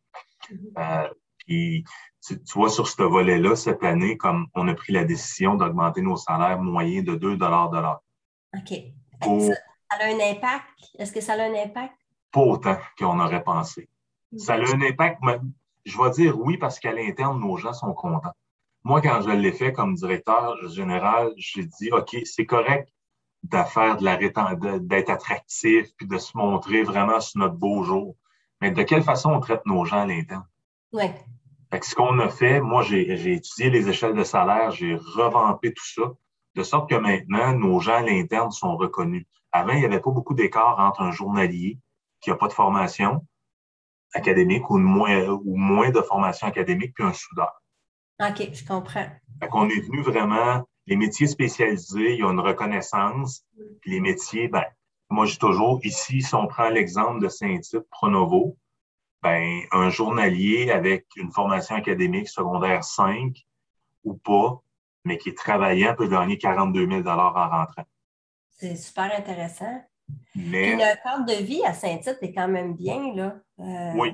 Mm-hmm. 0.52 0.58
Euh, 0.78 1.10
puis 1.40 1.84
tu, 2.28 2.40
vois, 2.56 2.70
sur 2.70 2.88
ce 2.88 3.04
volet-là, 3.04 3.56
cette 3.56 3.84
année, 3.84 4.18
comme 4.18 4.48
on 4.56 4.68
a 4.68 4.74
pris 4.74 4.94
la 4.94 5.04
décision 5.04 5.56
d'augmenter 5.56 6.02
nos 6.02 6.18
salaires 6.18 6.60
moyens 6.60 7.06
de 7.06 7.16
2 7.16 7.38
de 7.38 7.46
l'heure. 7.46 8.02
OK. 8.56 8.74
Ça, 9.22 9.54
a 9.90 10.06
un 10.06 10.20
impact? 10.32 10.66
Est-ce 10.98 11.14
que 11.14 11.22
ça 11.22 11.34
a 11.34 11.44
un 11.44 11.54
impact? 11.54 11.94
Pas 12.32 12.42
autant 12.42 12.78
qu'on 12.98 13.20
aurait 13.20 13.44
pensé. 13.44 13.90
Ça 14.38 14.56
a 14.56 14.58
un 14.58 14.82
impact, 14.82 15.20
mais 15.22 15.40
je 15.86 15.98
vais 16.02 16.10
dire 16.12 16.38
oui 16.40 16.58
parce 16.58 16.80
qu'à 16.80 16.92
l'interne, 16.92 17.40
nos 17.40 17.58
gens 17.58 17.74
sont 17.74 17.94
contents. 17.94 18.34
Moi, 18.84 19.02
quand 19.02 19.22
je 19.22 19.30
l'ai 19.30 19.52
fait 19.52 19.72
comme 19.72 19.96
directeur 19.96 20.56
général, 20.70 21.32
j'ai 21.38 21.66
dit, 21.66 21.92
OK, 21.92 22.18
c'est 22.26 22.46
correct 22.46 22.92
d'affaire 23.44 23.98
de 23.98 24.04
la 24.04 24.18
d'être 24.80 25.10
attractif 25.10 25.88
puis 25.98 26.08
de 26.08 26.18
se 26.18 26.36
montrer 26.36 26.82
vraiment 26.82 27.20
sur 27.20 27.40
notre 27.40 27.56
beau 27.56 27.84
jour. 27.84 28.16
Mais 28.62 28.72
de 28.72 28.82
quelle 28.84 29.04
façon 29.04 29.32
on 29.32 29.40
traite 29.40 29.66
nos 29.66 29.86
gens 29.86 30.02
à 30.02 30.06
l'interne? 30.06 30.48
Oui 30.92 31.06
ce 31.82 31.96
qu'on 31.96 32.20
a 32.20 32.30
fait, 32.30 32.62
moi, 32.62 32.84
j'ai 32.84 33.34
étudié 33.34 33.70
les 33.70 33.90
échelles 33.90 34.16
de 34.16 34.24
salaire, 34.24 34.72
j'ai 34.72 34.96
revampé 34.96 35.74
tout 35.74 35.86
ça, 35.86 36.04
de 36.56 36.64
sorte 36.64 36.90
que 36.90 36.96
maintenant, 36.96 37.54
nos 37.54 37.80
gens 37.80 37.96
à 37.96 38.02
l'interne 38.02 38.52
sont 38.52 38.76
reconnus. 38.78 39.26
Avant, 39.52 39.74
il 39.74 39.80
n'y 39.80 39.86
avait 39.86 40.00
pas 40.00 40.12
beaucoup 40.12 40.34
d'écart 40.34 40.80
entre 40.80 41.02
un 41.02 41.12
journalier 41.12 41.80
qui 42.22 42.30
n'a 42.30 42.36
pas 42.36 42.48
de 42.48 42.54
formation 42.54 43.26
académique 44.14 44.70
ou 44.70 44.78
moins, 44.78 45.28
ou 45.28 45.56
moins 45.56 45.90
de 45.90 46.02
formation 46.02 46.48
académique 46.48 46.94
puis 46.94 47.04
un 47.04 47.14
soudeur. 47.14 47.62
OK, 48.22 48.50
je 48.54 48.66
comprends. 48.66 49.08
Fait 49.42 49.50
qu'on 49.50 49.70
est 49.70 49.82
venu 49.82 50.02
vraiment, 50.02 50.66
les 50.88 50.96
métiers 50.96 51.28
spécialisés, 51.28 52.14
il 52.14 52.20
y 52.20 52.24
a 52.24 52.32
une 52.32 52.40
reconnaissance. 52.40 53.46
Puis 53.82 53.92
les 53.92 54.00
métiers, 54.00 54.48
ben, 54.48 54.64
moi, 55.10 55.26
j'ai 55.26 55.38
toujours, 55.38 55.80
ici, 55.84 56.22
si 56.22 56.34
on 56.34 56.48
prend 56.48 56.70
l'exemple 56.70 57.22
de 57.22 57.28
Saint-Tite, 57.28 57.88
Pronovo, 57.92 58.58
ben, 59.26 59.64
un 59.72 59.90
journalier 59.90 60.70
avec 60.70 61.08
une 61.16 61.32
formation 61.32 61.76
académique 61.76 62.30
secondaire 62.30 62.84
5 62.84 63.36
ou 64.04 64.14
pas, 64.14 64.62
mais 65.04 65.18
qui 65.18 65.30
est 65.30 65.38
travaillant 65.38 65.96
peut 65.96 66.08
gagner 66.08 66.38
42 66.38 66.88
000 66.88 67.08
en 67.08 67.32
rentrant. 67.32 67.86
C'est 68.52 68.76
super 68.76 69.12
intéressant. 69.18 69.84
Mais... 70.36 70.76
le 70.76 71.04
cadre 71.04 71.26
de 71.26 71.44
vie 71.44 71.66
à 71.66 71.74
Saint-Tite 71.74 72.20
est 72.22 72.34
quand 72.34 72.48
même 72.48 72.76
bien. 72.76 73.16
Là. 73.16 73.36
Euh, 73.60 73.94
oui. 73.96 74.14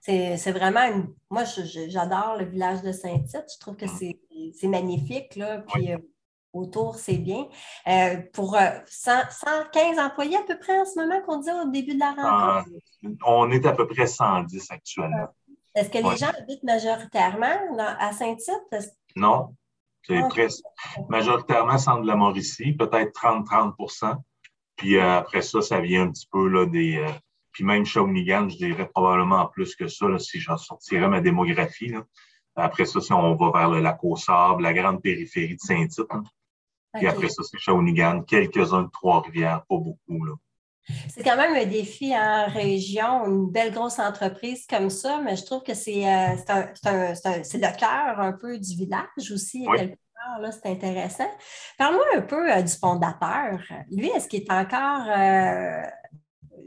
C'est 0.00 0.52
vraiment 0.52 0.84
une... 0.84 1.14
Moi, 1.30 1.44
j'adore 1.44 2.36
le 2.38 2.46
village 2.46 2.82
de 2.82 2.92
Saint-Tite. 2.92 3.44
Je 3.54 3.60
trouve 3.60 3.76
que 3.76 3.84
mm. 3.84 4.52
c'est 4.54 4.68
magnifique. 4.68 5.36
Là. 5.36 5.58
Puis, 5.58 5.92
euh, 5.92 5.98
autour, 6.54 6.96
c'est 6.96 7.18
bien. 7.18 7.46
Euh, 7.86 8.16
pour 8.32 8.56
115 8.86 9.98
euh, 9.98 10.02
employés 10.02 10.36
à 10.36 10.42
peu 10.42 10.58
près 10.58 10.78
en 10.78 10.84
ce 10.84 10.98
moment 10.98 11.20
qu'on 11.22 11.38
dit 11.38 11.50
au 11.50 11.70
début 11.70 11.94
de 11.94 12.00
la 12.00 12.12
rencontre? 12.12 12.70
on 13.26 13.50
est 13.50 13.66
à 13.66 13.72
peu 13.72 13.86
près 13.86 14.06
110 14.06 14.70
actuellement. 14.70 15.28
Est-ce 15.74 15.90
que 15.90 15.98
les 15.98 16.16
gens 16.16 16.30
habitent 16.38 16.62
majoritairement 16.62 17.76
à 17.78 18.12
Saint-Tite? 18.12 18.92
Non, 19.16 19.54
c'est 20.06 20.18
ah, 20.18 20.28
presque 20.28 20.64
majoritairement 21.08 21.78
centre 21.78 22.02
de 22.02 22.06
la 22.06 22.16
Mauricie, 22.16 22.72
peut-être 22.72 23.12
30-30% 23.12 24.16
Puis 24.76 24.96
euh, 24.96 25.18
après 25.18 25.42
ça, 25.42 25.60
ça 25.60 25.80
vient 25.80 26.04
un 26.04 26.10
petit 26.10 26.28
peu 26.30 26.48
là, 26.48 26.66
des. 26.66 27.04
puis 27.52 27.64
même 27.64 27.84
Shawinigan, 27.84 28.48
je 28.48 28.56
dirais 28.56 28.88
probablement 28.88 29.46
plus 29.46 29.74
que 29.74 29.88
ça, 29.88 30.06
si 30.18 30.38
j'en 30.38 30.56
sortirais 30.56 31.08
ma 31.08 31.20
démographie. 31.20 31.92
Après 32.56 32.84
ça, 32.84 33.00
si 33.00 33.12
on 33.12 33.34
va 33.34 33.50
vers 33.50 33.70
le 33.70 33.80
lac 33.80 33.98
au 34.02 34.16
Sable, 34.16 34.62
la 34.62 34.72
grande 34.72 35.02
périphérie 35.02 35.56
de 35.56 35.60
Saint-Tite. 35.60 36.06
Puis 36.94 37.06
après 37.06 37.28
ça, 37.28 37.42
c'est 37.42 37.58
Shawinigan, 37.58 38.22
quelques-uns 38.22 38.82
de 38.82 38.90
Trois-Rivières, 38.90 39.64
pas 39.68 39.76
beaucoup. 39.76 40.24
Là. 40.24 40.34
C'est 41.08 41.22
quand 41.22 41.36
même 41.36 41.54
un 41.54 41.66
défi 41.66 42.14
en 42.14 42.46
région, 42.46 43.24
une 43.26 43.50
belle 43.50 43.72
grosse 43.72 43.98
entreprise 43.98 44.66
comme 44.66 44.90
ça, 44.90 45.20
mais 45.24 45.36
je 45.36 45.44
trouve 45.44 45.62
que 45.62 45.72
c'est 45.74 46.06
euh, 46.06 46.36
le 46.84 47.78
cœur 47.78 48.20
un 48.20 48.32
peu 48.32 48.58
du 48.58 48.76
village 48.76 49.30
aussi, 49.32 49.66
quelque 49.76 49.94
part. 49.96 50.52
C'est 50.52 50.70
intéressant. 50.70 51.30
Parle-moi 51.78 52.04
un 52.16 52.20
peu 52.20 52.52
euh, 52.52 52.62
du 52.62 52.72
fondateur. 52.72 53.58
Lui, 53.90 54.08
est-ce 54.08 54.28
qu'il 54.28 54.42
est 54.42 54.52
encore 54.52 55.06
euh, 55.08 55.82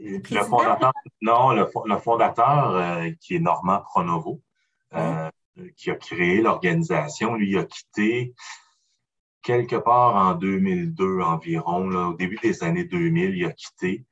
le 0.00 0.42
fondateur? 0.42 0.92
Non, 1.22 1.52
le, 1.52 1.98
fondateur, 1.98 3.04
qui 3.20 3.36
est 3.36 3.40
Normand 3.40 3.80
Pronovo, 3.82 4.40
qui 5.76 5.90
a 5.90 5.94
créé 5.94 6.40
l'organisation, 6.40 7.34
lui 7.34 7.56
a 7.56 7.64
quitté 7.64 8.34
quelque 9.48 9.76
part 9.76 10.14
en 10.14 10.34
2002 10.34 11.20
environ, 11.20 11.88
au 12.10 12.12
début 12.12 12.36
des 12.42 12.62
années 12.62 12.84
2000, 12.84 13.34
il 13.34 13.46
a 13.46 13.52
quitté. 13.52 14.04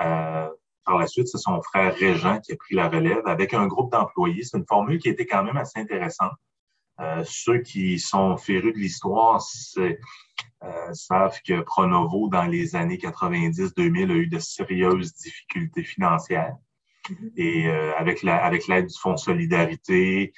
Euh, 0.00 0.48
par 0.82 0.96
la 0.96 1.06
suite, 1.06 1.28
c'est 1.28 1.36
son 1.36 1.60
frère 1.60 1.94
Régent 1.94 2.40
qui 2.40 2.52
a 2.52 2.56
pris 2.56 2.74
la 2.74 2.88
relève 2.88 3.26
avec 3.26 3.52
un 3.52 3.66
groupe 3.66 3.92
d'employés. 3.92 4.44
C'est 4.44 4.56
une 4.56 4.64
formule 4.66 4.98
qui 4.98 5.10
était 5.10 5.26
quand 5.26 5.44
même 5.44 5.58
assez 5.58 5.78
intéressante. 5.78 6.32
Euh, 7.00 7.22
ceux 7.26 7.58
qui 7.58 7.98
sont 7.98 8.38
férus 8.38 8.72
de 8.72 8.78
l'histoire 8.78 9.44
euh, 9.76 9.94
savent 10.94 11.38
que 11.46 11.60
Pronovo, 11.60 12.30
dans 12.30 12.46
les 12.46 12.74
années 12.74 12.96
90-2000, 12.96 14.10
a 14.10 14.14
eu 14.14 14.26
de 14.26 14.38
sérieuses 14.38 15.12
difficultés 15.12 15.84
financières. 15.84 16.56
Mm-hmm. 17.10 17.32
Et 17.36 17.68
euh, 17.68 17.92
avec 17.98 18.22
l'aide 18.22 18.40
avec 18.40 18.66
du 18.66 18.98
Fonds 18.98 19.18
Solidarité, 19.18 20.32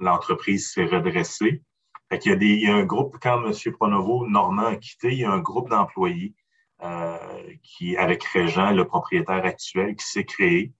l'entreprise 0.00 0.70
s'est 0.72 0.86
redressée. 0.86 1.62
Fait 2.08 2.24
il, 2.24 2.30
y 2.30 2.32
a 2.32 2.36
des, 2.36 2.46
il 2.46 2.62
y 2.62 2.68
a 2.68 2.74
un 2.74 2.84
groupe, 2.84 3.16
quand 3.20 3.44
M. 3.44 3.72
Pronovo, 3.72 4.26
Normand, 4.28 4.66
a 4.66 4.76
quitté, 4.76 5.12
il 5.12 5.18
y 5.18 5.24
a 5.24 5.30
un 5.30 5.40
groupe 5.40 5.70
d'employés 5.70 6.34
euh, 6.82 7.18
qui, 7.62 7.96
avec 7.96 8.22
Régent, 8.24 8.70
le 8.70 8.86
propriétaire 8.86 9.44
actuel, 9.44 9.96
qui 9.96 10.06
s'est 10.06 10.24
créé. 10.24 10.72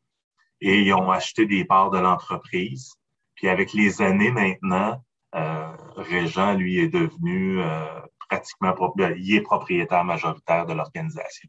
Et 0.60 0.82
ils 0.82 0.92
ont 0.94 1.10
acheté 1.10 1.46
des 1.46 1.64
parts 1.64 1.90
de 1.90 1.98
l'entreprise. 1.98 2.94
Puis 3.34 3.48
avec 3.48 3.72
les 3.72 4.00
années 4.00 4.30
maintenant, 4.30 5.02
euh, 5.34 5.72
Régent, 5.96 6.54
lui, 6.54 6.78
est 6.78 6.88
devenu 6.88 7.60
euh, 7.60 7.84
pratiquement 8.28 8.74
il 9.16 9.34
est 9.34 9.40
propriétaire 9.40 10.04
majoritaire 10.04 10.66
de 10.66 10.72
l'organisation. 10.72 11.48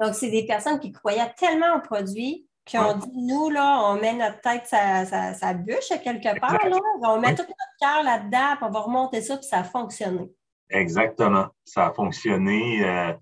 Donc, 0.00 0.14
c'est 0.14 0.30
des 0.30 0.46
personnes 0.46 0.78
qui 0.78 0.92
croyaient 0.92 1.32
tellement 1.36 1.76
au 1.76 1.80
produit 1.80 2.46
qui 2.64 2.78
ont 2.78 2.96
dit, 2.96 3.10
nous, 3.14 3.50
là, 3.50 3.82
on 3.84 4.00
met 4.00 4.12
notre 4.12 4.40
tête, 4.40 4.66
sa, 4.66 5.54
bûche 5.54 5.90
à 5.90 5.98
quelque 5.98 6.38
part, 6.38 6.68
là. 6.68 6.78
on 7.02 7.20
met 7.20 7.34
tout 7.34 7.42
notre 7.42 7.76
cœur 7.80 8.02
là-dedans, 8.02 8.56
puis 8.56 8.64
on 8.68 8.70
va 8.70 8.80
remonter 8.80 9.22
ça, 9.22 9.36
puis 9.36 9.46
ça 9.46 9.58
a 9.58 9.64
fonctionné. 9.64 10.30
Exactement. 10.70 11.48
Ça 11.64 11.86
a 11.86 11.92
fonctionné. 11.92 12.84
Euh, 12.84 13.12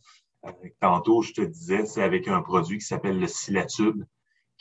euh, 0.46 0.50
tantôt, 0.80 1.22
je 1.22 1.32
te 1.32 1.40
disais, 1.40 1.86
c'est 1.86 2.02
avec 2.02 2.28
un 2.28 2.42
produit 2.42 2.78
qui 2.78 2.84
s'appelle 2.84 3.18
le 3.18 3.26
Silatube, 3.26 4.04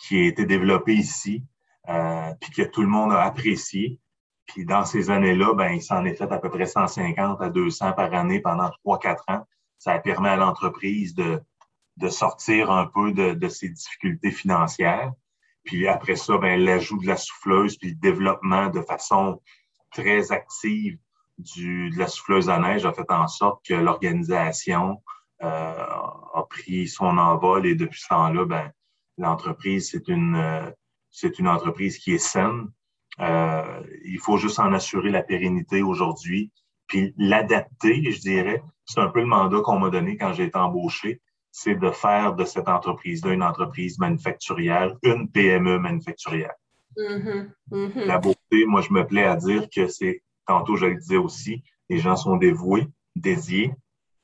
qui 0.02 0.18
a 0.20 0.28
été 0.28 0.46
développé 0.46 0.94
ici, 0.94 1.44
euh, 1.90 2.34
puis 2.40 2.52
que 2.52 2.62
tout 2.64 2.82
le 2.82 2.88
monde 2.88 3.12
a 3.12 3.24
apprécié. 3.24 4.00
Puis 4.46 4.66
dans 4.66 4.86
ces 4.86 5.10
années-là, 5.10 5.54
ben, 5.54 5.72
il 5.74 5.82
s'en 5.82 6.06
est 6.06 6.16
fait 6.16 6.32
à 6.32 6.38
peu 6.38 6.50
près 6.50 6.66
150 6.66 7.42
à 7.42 7.50
200 7.50 7.94
par 7.94 8.14
année 8.14 8.40
pendant 8.40 8.70
3-4 8.86 9.24
ans. 9.28 9.44
Ça 9.78 9.92
a 9.92 10.00
permis 10.00 10.30
à 10.30 10.38
l'entreprise 10.38 11.14
de, 11.14 11.42
de 11.98 12.10
sortir 12.10 12.72
un 12.72 12.86
peu 12.86 13.12
de, 13.12 13.34
de 13.34 13.48
ses 13.50 13.70
difficultés 13.70 14.32
financières. 14.32 15.12
Puis 15.64 15.88
après 15.88 16.16
ça, 16.16 16.38
ben, 16.38 16.60
l'ajout 16.60 17.00
de 17.00 17.08
la 17.08 17.18
souffleuse, 17.18 17.78
puis 17.78 17.90
le 17.90 17.96
développement 17.96 18.70
de 18.70 18.82
façon 18.82 19.42
très 19.92 20.32
active 20.32 20.98
du, 21.38 21.90
de 21.90 22.00
la 22.00 22.08
souffleuse 22.08 22.50
à 22.50 22.60
neige 22.60 22.86
a 22.86 22.94
fait 22.94 23.12
en 23.12 23.28
sorte 23.28 23.66
que 23.66 23.74
l'organisation 23.74 25.02
euh, 25.44 25.84
a 26.34 26.44
pris 26.50 26.88
son 26.88 27.18
envol 27.18 27.66
et 27.66 27.76
depuis 27.76 28.00
ce 28.00 28.08
temps-là, 28.08 28.46
ben, 28.46 28.72
l'entreprise, 29.18 29.92
c'est 29.92 30.08
une, 30.08 30.36
euh, 30.36 30.72
une 31.40 31.48
entreprise 31.48 31.98
qui 31.98 32.14
est 32.14 32.18
saine. 32.18 32.68
Euh, 33.20 33.84
il 34.06 34.20
faut 34.20 34.38
juste 34.38 34.60
en 34.60 34.72
assurer 34.74 35.10
la 35.10 35.24
pérennité 35.24 35.82
aujourd'hui, 35.82 36.52
puis 36.88 37.14
l'adapter, 37.18 38.12
je 38.12 38.20
dirais. 38.20 38.64
C'est 38.86 39.02
un 39.02 39.10
peu 39.10 39.20
le 39.20 39.26
mandat 39.26 39.62
qu'on 39.62 39.80
m'a 39.80 39.90
donné 39.90 40.16
quand 40.16 40.34
j'ai 40.34 40.46
été 40.46 40.58
embauché 40.58 41.22
c'est 41.52 41.76
de 41.76 41.92
faire 41.92 42.36
de 42.36 42.46
cette 42.46 42.68
entreprise-là 42.68 43.34
une 43.34 43.44
entreprise 43.44 44.00
manufacturière, 44.00 44.96
une 45.04 45.30
PME 45.30 45.80
manufacturière. 45.80 46.54
Mm-hmm. 46.98 47.52
Mm-hmm. 47.72 48.06
La 48.06 48.18
beauté, 48.18 48.66
moi, 48.66 48.82
je 48.82 48.94
me 48.94 49.06
plais 49.06 49.24
à 49.24 49.36
dire 49.36 49.68
que 49.70 49.88
c'est, 49.88 50.24
tantôt 50.46 50.76
je 50.76 50.86
le 50.86 50.96
disais 50.96 51.18
aussi, 51.18 51.64
les 51.90 52.00
gens 52.00 52.16
sont 52.16 52.38
dévoués, 52.38 52.88
dédiés, 53.16 53.74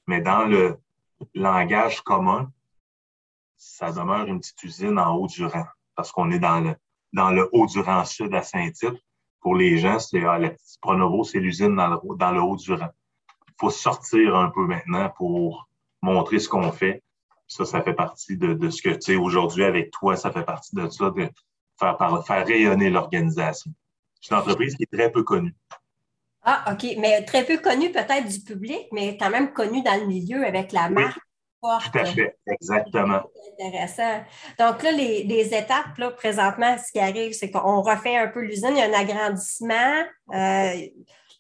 mais 0.07 0.21
dans 0.21 0.45
le 0.45 0.77
langage 1.33 2.01
commun, 2.01 2.51
ça 3.57 3.91
demeure 3.91 4.27
une 4.27 4.39
petite 4.39 4.61
usine 4.63 4.99
en 4.99 5.15
Haut-Durand, 5.15 5.65
parce 5.95 6.11
qu'on 6.11 6.31
est 6.31 6.39
dans 6.39 6.59
le, 6.59 6.75
dans 7.13 7.31
le 7.31 7.47
Haut-Durand 7.53 8.03
sud 8.05 8.33
à 8.33 8.41
Saint-Tite. 8.41 9.01
Pour 9.39 9.55
les 9.55 9.77
gens, 9.77 9.99
c'est 9.99 10.23
ah, 10.25 10.39
la 10.39 10.49
petite 10.49 10.79
Pronovo, 10.81 11.23
c'est 11.23 11.39
l'usine 11.39 11.75
dans 11.75 11.87
le, 11.87 12.17
dans 12.17 12.31
le 12.31 12.41
Haut-Durand. 12.41 12.89
Il 13.47 13.53
faut 13.59 13.69
sortir 13.69 14.35
un 14.35 14.49
peu 14.49 14.65
maintenant 14.65 15.09
pour 15.15 15.69
montrer 16.01 16.39
ce 16.39 16.49
qu'on 16.49 16.71
fait, 16.71 17.01
ça, 17.53 17.65
ça 17.65 17.81
fait 17.81 17.93
partie 17.93 18.37
de, 18.37 18.69
ce 18.69 18.81
que 18.81 18.89
tu 18.89 19.01
sais 19.01 19.15
aujourd'hui 19.15 19.63
avec 19.63 19.91
toi, 19.91 20.15
ça 20.15 20.31
fait 20.31 20.43
partie 20.43 20.75
de 20.75 20.89
ça, 20.89 21.11
de 21.11 21.29
faire, 21.79 22.23
faire 22.25 22.45
rayonner 22.45 22.89
l'organisation. 22.89 23.71
C'est 24.21 24.33
une 24.33 24.41
entreprise 24.41 24.75
qui 24.75 24.83
est 24.83 24.97
très 24.97 25.11
peu 25.11 25.23
connue. 25.23 25.53
Ah, 26.43 26.73
OK. 26.73 26.85
Mais 26.99 27.23
très 27.23 27.45
peu 27.45 27.57
connue 27.57 27.91
peut-être 27.91 28.27
du 28.27 28.39
public, 28.39 28.87
mais 28.91 29.17
quand 29.17 29.29
même 29.29 29.53
connue 29.53 29.81
dans 29.81 29.99
le 29.99 30.07
milieu 30.07 30.45
avec 30.45 30.71
la 30.71 30.89
marque. 30.89 31.19
Forte. 31.61 31.93
Tout 31.93 31.97
à 31.97 32.05
fait, 32.05 32.37
exactement. 32.45 33.21
Intéressant. 33.57 34.21
Donc 34.59 34.83
là, 34.83 34.91
les, 34.91 35.53
étapes, 35.53 35.97
là, 35.97 36.11
présentement, 36.11 36.75
ce 36.77 36.91
qui 36.91 36.99
arrive, 36.99 37.31
c'est 37.31 37.49
qu'on 37.51 37.81
refait 37.81 38.17
un 38.17 38.27
peu 38.27 38.41
l'usine, 38.41 38.71
il 38.71 38.79
y 38.79 38.81
a 38.81 38.85
un 38.85 38.93
agrandissement. 38.93 40.03
Euh, 40.33 40.87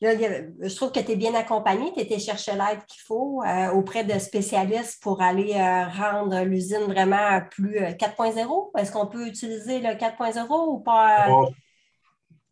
je 0.03 0.75
trouve 0.75 0.91
que 0.91 0.99
tu 0.99 1.11
es 1.11 1.15
bien 1.15 1.33
accompagné, 1.33 1.93
tu 1.93 2.01
étais 2.01 2.19
chercher 2.19 2.53
l'aide 2.53 2.85
qu'il 2.87 3.01
faut 3.01 3.41
euh, 3.43 3.71
auprès 3.71 4.03
de 4.03 4.17
spécialistes 4.19 5.01
pour 5.01 5.21
aller 5.21 5.53
euh, 5.53 5.87
rendre 5.87 6.43
l'usine 6.43 6.83
vraiment 6.83 7.41
plus 7.49 7.77
4.0. 7.77 8.37
Euh, 8.75 8.79
Est-ce 8.79 8.91
qu'on 8.91 9.07
peut 9.07 9.27
utiliser 9.27 9.79
le 9.79 9.89
4.0 9.89 10.47
ou 10.69 10.79
pas? 10.79 11.27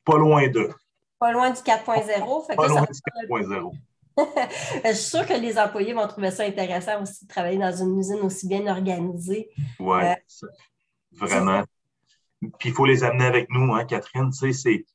Pas, 0.05 0.17
loin 0.17 0.47
de. 0.47 0.69
Pas 1.19 1.31
loin 1.31 1.49
du 1.49 1.59
4.0. 1.59 2.55
Pas 2.55 2.67
loin 2.67 2.81
du 2.81 2.99
4.0. 3.27 3.71
je 4.85 4.93
suis 4.93 5.09
sûre 5.09 5.25
que 5.25 5.33
les 5.33 5.57
employés 5.57 5.93
vont 5.93 6.07
trouver 6.07 6.31
ça 6.31 6.43
intéressant 6.43 7.01
aussi 7.01 7.25
de 7.25 7.29
travailler 7.29 7.57
dans 7.57 7.71
une 7.71 7.97
usine 7.97 8.19
aussi 8.21 8.47
bien 8.47 8.67
organisée. 8.67 9.49
Oui, 9.79 10.01
vraiment. 11.13 11.63
Puis 12.59 12.69
il 12.69 12.73
faut 12.73 12.85
les 12.85 13.03
amener 13.03 13.25
avec 13.25 13.49
nous, 13.49 13.73
hein, 13.73 13.85
Catherine. 13.85 14.29
Tu 14.31 14.53
sais, 14.53 14.53
c'est 14.53 14.85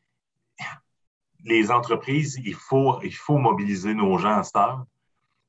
les 1.47 1.71
entreprises, 1.71 2.41
il 2.45 2.55
faut, 2.55 3.01
il 3.03 3.15
faut 3.15 3.39
mobiliser 3.39 3.95
nos 3.95 4.19
gens 4.19 4.39
à 4.39 4.43
cette 4.43 4.57
heure. 4.57 4.85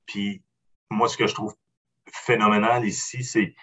Puis 0.06 0.44
moi, 0.90 1.10
ce 1.10 1.18
que 1.18 1.28
je 1.28 1.34
trouve 1.34 1.56
phénoménal 2.06 2.86
ici, 2.86 3.24
c'est 3.24 3.56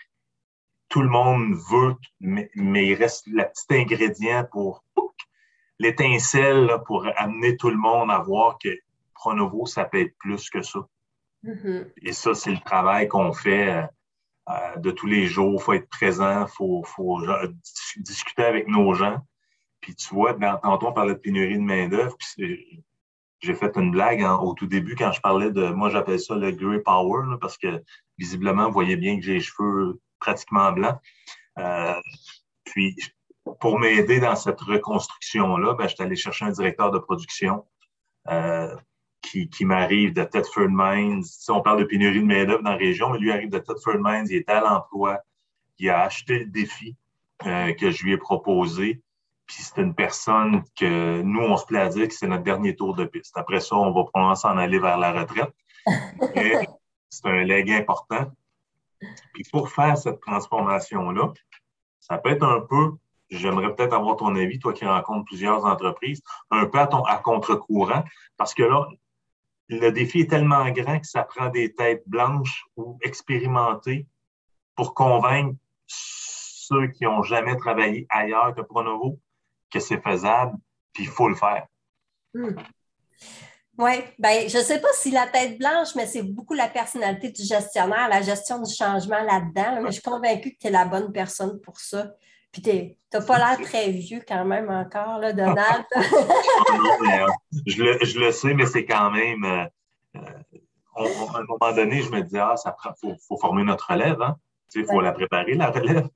tout 0.88 1.01
le 1.01 1.09
monde 1.09 1.55
veut, 1.70 1.94
mais, 2.20 2.51
il 2.55 2.94
reste 2.94 3.27
le 3.27 3.44
petit 3.44 3.81
ingrédient 3.81 4.44
pour 4.51 4.85
l'étincelle 5.79 6.70
pour 6.87 7.07
amener 7.16 7.57
tout 7.57 7.70
le 7.70 7.77
monde 7.77 8.11
à 8.11 8.18
voir 8.18 8.59
que 8.62 8.68
Pronovo, 9.14 9.66
ça 9.66 9.85
peut 9.85 10.01
être 10.01 10.16
plus 10.18 10.51
que 10.51 10.62
ça. 10.62 10.81
Mm-hmm. 11.44 11.92
Et 12.03 12.12
ça, 12.12 12.35
c'est 12.35 12.51
le 12.51 12.61
travail 12.64 13.09
qu'on 13.09 13.33
fait 13.33 13.73
euh, 13.73 13.87
euh, 14.51 14.77
de 14.77 14.90
tous 14.90 15.07
les 15.07 15.27
jours. 15.27 15.61
Il 15.61 15.62
faut 15.62 15.73
être 15.73 15.88
présent, 15.88 16.42
il 16.42 16.49
faut, 16.49 16.83
faut 16.85 17.20
discuter 17.97 18.44
avec 18.44 18.68
nos 18.68 18.92
gens. 18.94 19.25
Puis 19.85 19.94
tu 19.94 20.14
vois, 20.14 20.33
dans, 20.33 20.57
tantôt, 20.57 20.87
on 20.87 20.92
parlait 20.94 21.12
de 21.12 21.18
pénurie 21.18 21.59
de 21.59 21.62
main-d'œuvre. 21.62 22.16
J'ai 22.38 23.55
fait 23.55 23.77
une 23.77 23.90
blague 23.90 24.23
au 24.40 24.55
tout 24.55 24.66
début 24.66 24.97
quand 24.97 25.12
je 25.12 25.20
parlais 25.20 25.51
de. 25.51 25.68
Moi, 25.68 25.90
j'appelle 25.90 26.18
ça 26.18 26.35
le 26.37 26.53
Grey 26.53 26.81
Power, 26.81 27.37
parce 27.38 27.59
que 27.59 27.85
visiblement, 28.16 28.68
vous 28.68 28.73
voyez 28.73 28.97
bien 28.97 29.18
que 29.18 29.23
j'ai 29.23 29.35
les 29.35 29.40
cheveux 29.40 30.01
pratiquement 30.20 30.73
blancs. 30.73 30.97
Euh, 31.59 32.01
puis, 32.64 32.97
pour 33.61 33.79
m'aider 33.79 34.20
dans 34.20 34.37
cette 34.37 34.59
reconstruction-là, 34.59 35.75
ben, 35.75 35.87
je 35.87 36.03
allé 36.03 36.16
chercher 36.16 36.47
un 36.47 36.51
directeur 36.51 36.90
de 36.90 36.99
production 36.99 37.66
euh, 38.31 38.75
qui, 39.20 39.51
qui 39.51 39.66
m'arrive 39.66 40.14
de 40.14 40.25
Thetford 40.25 40.70
Mines. 40.70 41.25
Si 41.25 41.51
on 41.51 41.61
parle 41.61 41.81
de 41.81 41.85
pénurie 41.85 42.20
de 42.20 42.27
main-d'œuvre 42.27 42.62
dans 42.62 42.70
la 42.70 42.77
région, 42.77 43.11
mais 43.11 43.18
lui 43.18 43.33
arrive 43.33 43.51
de 43.51 43.59
Thetford 43.59 43.99
Mines, 43.99 44.29
il 44.31 44.37
est 44.37 44.49
à 44.49 44.62
l'emploi, 44.62 45.20
il 45.79 45.90
a 45.90 46.01
acheté 46.01 46.38
le 46.38 46.47
défi 46.47 46.97
euh, 47.44 47.75
que 47.75 47.90
je 47.90 48.03
lui 48.03 48.14
ai 48.14 48.16
proposé. 48.16 49.03
Puis 49.46 49.57
c'est 49.61 49.80
une 49.80 49.94
personne 49.94 50.62
que 50.78 51.22
nous, 51.22 51.40
on 51.40 51.57
se 51.57 51.66
plaît 51.66 51.80
à 51.80 51.88
dire 51.88 52.09
que 52.09 52.14
c'est 52.14 52.26
notre 52.26 52.44
dernier 52.44 52.74
tour 52.74 52.94
de 52.94 53.04
piste. 53.04 53.37
Après 53.37 53.61
ça, 53.61 53.76
on 53.76 53.92
va 53.92 54.04
probablement 54.04 54.35
s'en 54.35 54.57
aller 54.57 54.78
vers 54.78 54.98
la 54.98 55.12
retraite. 55.12 55.54
C'est 57.11 57.28
un 57.28 57.44
leg 57.44 57.70
important. 57.70 58.33
Puis 59.35 59.44
pour 59.52 59.70
faire 59.70 59.96
cette 59.96 60.20
transformation-là, 60.20 61.33
ça 62.00 62.18
peut 62.18 62.30
être 62.30 62.42
un 62.42 62.61
peu, 62.61 62.92
j'aimerais 63.30 63.72
peut-être 63.74 63.92
avoir 63.92 64.16
ton 64.16 64.35
avis, 64.35 64.59
toi 64.59 64.72
qui 64.72 64.85
rencontres 64.85 65.26
plusieurs 65.26 65.64
entreprises, 65.64 66.22
un 66.50 66.66
peu 66.66 66.78
à, 66.78 66.88
à 67.07 67.18
contre-courant, 67.18 68.02
parce 68.37 68.52
que 68.52 68.64
là, 68.64 68.88
le 69.68 69.90
défi 69.90 70.20
est 70.20 70.30
tellement 70.30 70.68
grand 70.70 70.98
que 70.98 71.07
ça 71.07 71.22
prend 71.22 71.48
des 71.50 71.72
têtes 71.72 72.02
blanches 72.07 72.64
ou 72.76 72.98
expérimentées 73.02 74.07
pour 74.74 74.94
convaincre 74.94 75.57
ceux 75.87 76.88
qui 76.88 77.04
n'ont 77.04 77.22
jamais 77.22 77.57
travaillé 77.57 78.07
ailleurs 78.11 78.54
que 78.54 78.61
Pronovo 78.61 79.20
que 79.74 79.80
c'est 79.80 80.00
faisable, 80.00 80.56
puis 80.92 81.04
il 81.04 81.10
faut 81.10 81.28
le 81.28 81.34
faire. 81.34 81.66
Hmm. 82.32 82.54
Oui, 83.76 83.92
ben, 84.20 84.48
je 84.48 84.58
ne 84.58 84.62
sais 84.62 84.80
pas 84.80 84.92
si 84.94 85.10
la 85.10 85.26
tête 85.26 85.58
blanche, 85.58 85.96
mais 85.96 86.06
c'est 86.06 86.22
beaucoup 86.22 86.54
la 86.54 86.68
personnalité 86.68 87.30
du 87.30 87.42
gestionnaire, 87.42 88.08
la 88.08 88.22
gestion 88.22 88.62
du 88.62 88.72
changement 88.72 89.22
là-dedans. 89.22 89.82
mais 89.82 89.87
je 89.87 89.94
suis 89.94 90.02
convaincue 90.02 90.52
que 90.52 90.58
tu 90.60 90.68
es 90.68 90.70
la 90.70 90.84
bonne 90.84 91.10
personne 91.12 91.60
pour 91.60 91.80
ça. 91.80 92.12
Puis 92.52 92.62
tu 92.62 92.70
n'as 93.12 93.24
pas 93.24 93.38
l'air 93.38 93.66
très 93.66 93.90
vieux 93.90 94.22
quand 94.26 94.44
même 94.44 94.70
encore, 94.70 95.18
là, 95.18 95.32
Donald. 95.32 95.84
Euh, 97.04 97.26
je, 97.66 97.82
le, 97.82 97.98
je, 98.02 98.18
le, 98.18 98.32
sais, 98.32 98.54
mais 98.54 98.66
c'est 98.66 98.84
quand 98.84 99.10
même. 99.10 99.44
Euh, 99.44 99.66
euh, 100.16 100.20
à 100.96 101.38
un 101.38 101.44
moment 101.44 101.74
donné, 101.74 102.02
je 102.02 102.10
me 102.10 102.22
disais, 102.22 102.38
ah, 102.38 102.56
ça 102.56 102.74
faut, 103.00 103.14
faut, 103.28 103.37
former 103.37 103.64
notre 103.64 103.90
relève, 103.90 104.20
hein? 104.22 104.37
Il 104.74 104.87
faut 104.87 105.00
la 105.00 105.12
préparer, 105.12 105.54
la 105.54 105.70
relève. 105.70 106.08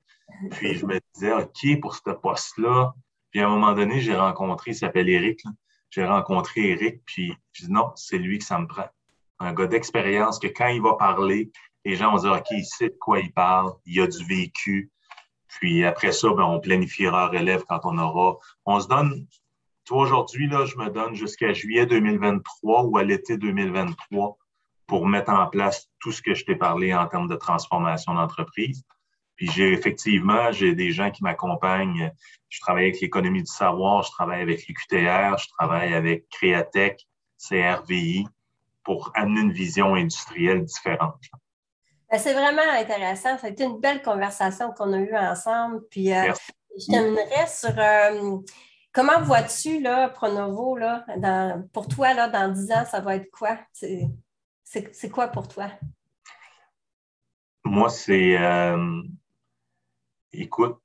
Puis 0.52 0.74
je 0.74 0.86
me 0.86 0.98
disais, 1.14 1.32
OK, 1.32 1.80
pour 1.80 1.94
ce 1.94 2.10
poste-là. 2.10 2.94
Puis 3.30 3.40
à 3.40 3.46
un 3.46 3.50
moment 3.50 3.72
donné, 3.72 4.00
j'ai 4.00 4.16
rencontré, 4.16 4.72
il 4.72 4.74
s'appelle 4.74 5.08
Eric. 5.08 5.42
J'ai 5.90 6.04
rencontré 6.04 6.70
Eric, 6.70 7.02
puis 7.06 7.34
je 7.52 7.66
dis 7.66 7.72
non, 7.72 7.92
c'est 7.94 8.18
lui 8.18 8.38
que 8.38 8.44
ça 8.44 8.58
me 8.58 8.66
prend. 8.66 8.88
Un 9.38 9.52
gars 9.54 9.66
d'expérience 9.66 10.38
que 10.38 10.48
quand 10.48 10.68
il 10.68 10.82
va 10.82 10.94
parler, 10.94 11.50
les 11.84 11.96
gens 11.96 12.12
vont 12.12 12.18
dire 12.18 12.32
OK, 12.32 12.46
il 12.50 12.64
sait 12.64 12.90
de 12.90 12.96
quoi 13.00 13.20
il 13.20 13.32
parle, 13.32 13.72
il 13.86 14.00
a 14.00 14.06
du 14.06 14.24
vécu. 14.24 14.90
Puis 15.48 15.84
après 15.84 16.12
ça, 16.12 16.28
ben, 16.34 16.44
on 16.44 16.60
planifiera 16.60 17.28
relève 17.28 17.64
quand 17.68 17.80
on 17.84 17.96
aura. 17.98 18.36
On 18.66 18.80
se 18.80 18.88
donne, 18.88 19.26
toi 19.84 20.02
aujourd'hui, 20.02 20.48
là, 20.48 20.66
je 20.66 20.76
me 20.76 20.90
donne 20.90 21.14
jusqu'à 21.14 21.52
juillet 21.52 21.86
2023 21.86 22.84
ou 22.84 22.98
à 22.98 23.04
l'été 23.04 23.38
2023 23.38 24.36
pour 24.86 25.06
mettre 25.06 25.30
en 25.30 25.46
place 25.46 25.88
tout 26.00 26.12
ce 26.12 26.20
que 26.20 26.34
je 26.34 26.44
t'ai 26.44 26.56
parlé 26.56 26.94
en 26.94 27.06
termes 27.06 27.28
de 27.28 27.36
transformation 27.36 28.14
d'entreprise. 28.14 28.84
Puis 29.38 29.48
j'ai 29.52 29.72
effectivement, 29.72 30.50
j'ai 30.50 30.74
des 30.74 30.90
gens 30.90 31.12
qui 31.12 31.22
m'accompagnent. 31.22 32.12
Je 32.48 32.60
travaille 32.60 32.86
avec 32.86 33.00
l'économie 33.00 33.42
du 33.42 33.50
savoir, 33.50 34.02
je 34.02 34.10
travaille 34.10 34.42
avec 34.42 34.66
l'UQTR, 34.66 35.38
je 35.38 35.48
travaille 35.56 35.94
avec 35.94 36.28
Créatech, 36.28 37.06
CRVI 37.38 38.26
pour 38.82 39.12
amener 39.14 39.42
une 39.42 39.52
vision 39.52 39.94
industrielle 39.94 40.64
différente. 40.64 41.14
Ben, 42.10 42.18
c'est 42.18 42.32
vraiment 42.32 42.62
intéressant. 42.72 43.38
Ça 43.38 43.46
a 43.46 43.50
été 43.50 43.62
une 43.62 43.78
belle 43.78 44.02
conversation 44.02 44.72
qu'on 44.72 44.92
a 44.92 44.98
eue 44.98 45.16
ensemble. 45.16 45.82
Puis 45.88 46.12
euh, 46.12 46.32
je 46.76 46.90
terminerai 46.90 47.46
sur 47.46 47.78
euh, 47.78 48.38
comment 48.92 49.20
vois-tu 49.20 49.80
là, 49.80 50.08
Pronovo, 50.08 50.76
là, 50.76 51.04
pour 51.72 51.86
toi, 51.86 52.12
là, 52.12 52.28
dans 52.28 52.52
10 52.52 52.72
ans, 52.72 52.84
ça 52.90 53.00
va 53.00 53.16
être 53.16 53.30
quoi? 53.30 53.56
C'est 53.72 55.10
quoi 55.10 55.28
pour 55.28 55.46
toi? 55.46 55.70
Moi, 57.64 57.88
c'est 57.90 58.36
euh, 58.36 59.02
Écoute, 60.32 60.78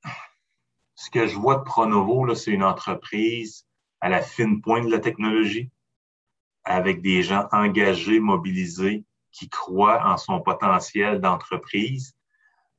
ce 0.94 1.10
que 1.10 1.26
je 1.26 1.36
vois 1.36 1.56
de 1.56 1.64
Pronovo, 1.64 2.34
c'est 2.34 2.50
une 2.50 2.64
entreprise 2.64 3.66
à 4.00 4.08
la 4.08 4.22
fine 4.22 4.62
pointe 4.62 4.86
de 4.86 4.90
la 4.90 5.00
technologie, 5.00 5.70
avec 6.64 7.02
des 7.02 7.22
gens 7.22 7.46
engagés, 7.52 8.20
mobilisés, 8.20 9.04
qui 9.32 9.48
croient 9.48 10.02
en 10.06 10.16
son 10.16 10.40
potentiel 10.40 11.20
d'entreprise 11.20 12.16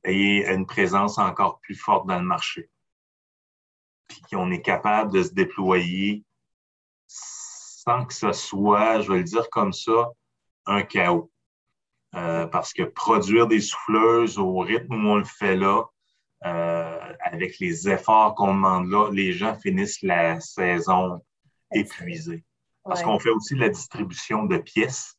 et 0.04 0.46
une 0.48 0.66
présence 0.66 1.18
encore 1.18 1.60
plus 1.60 1.74
forte 1.74 2.06
dans 2.06 2.18
le 2.18 2.24
marché. 2.24 2.70
Puis 4.08 4.22
qu'on 4.30 4.50
est 4.50 4.62
capable 4.62 5.12
de 5.12 5.22
se 5.22 5.34
déployer 5.34 6.24
sans 7.06 8.04
que 8.04 8.14
ce 8.14 8.32
soit, 8.32 9.00
je 9.02 9.12
vais 9.12 9.18
le 9.18 9.24
dire 9.24 9.48
comme 9.50 9.72
ça, 9.72 10.10
un 10.64 10.82
chaos. 10.82 11.30
Euh, 12.14 12.46
parce 12.46 12.72
que 12.72 12.82
produire 12.82 13.46
des 13.46 13.60
souffleuses 13.60 14.38
au 14.38 14.58
rythme 14.58 14.94
où 14.94 15.08
on 15.08 15.16
le 15.16 15.24
fait 15.24 15.54
là, 15.54 15.84
euh, 16.46 16.98
avec 17.20 17.58
les 17.58 17.88
efforts 17.88 18.34
qu'on 18.34 18.54
demande 18.54 18.88
là, 18.88 19.10
les 19.10 19.32
gens 19.32 19.54
finissent 19.56 20.02
la 20.02 20.40
saison 20.40 21.20
épuisés. 21.72 22.44
Parce 22.84 23.02
qu'on 23.02 23.18
fait 23.18 23.30
aussi 23.30 23.56
la 23.56 23.68
distribution 23.68 24.44
de 24.44 24.58
pièces. 24.58 25.16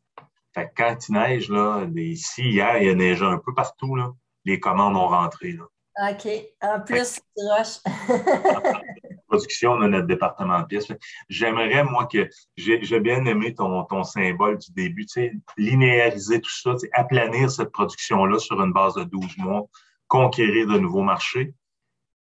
Fait 0.55 0.71
quand 0.75 0.95
il 1.09 1.13
neige, 1.13 1.49
là, 1.49 1.85
ici, 1.95 2.43
hier, 2.43 2.77
il 2.77 2.87
y 2.87 2.89
a 2.89 2.95
neigé 2.95 3.25
un 3.25 3.39
peu 3.39 3.53
partout, 3.53 3.95
là, 3.95 4.13
les 4.45 4.59
commandes 4.59 4.95
ont 4.95 5.09
rentré. 5.09 5.51
Là. 5.51 5.65
OK. 6.09 6.27
En 6.61 6.79
plus, 6.79 7.19
rush. 7.35 7.79
production, 9.27 9.73
on 9.73 9.81
a 9.81 9.87
notre 9.89 10.07
département 10.07 10.61
de 10.61 10.65
pièces. 10.65 10.87
J'aimerais, 11.27 11.83
moi, 11.83 12.07
que 12.07 12.29
j'ai 12.55 12.99
bien 12.99 13.25
aimé 13.25 13.53
ton, 13.53 13.83
ton 13.83 14.03
symbole 14.03 14.57
du 14.57 14.71
début, 14.71 15.05
tu 15.05 15.13
sais, 15.13 15.33
linéariser 15.57 16.39
tout 16.39 16.49
ça, 16.49 16.75
aplanir 16.93 17.51
cette 17.51 17.71
production-là 17.71 18.39
sur 18.39 18.61
une 18.61 18.71
base 18.71 18.95
de 18.95 19.03
12 19.03 19.37
mois 19.37 19.67
conquérir 20.07 20.67
de 20.67 20.77
nouveaux 20.77 21.03
marchés. 21.03 21.53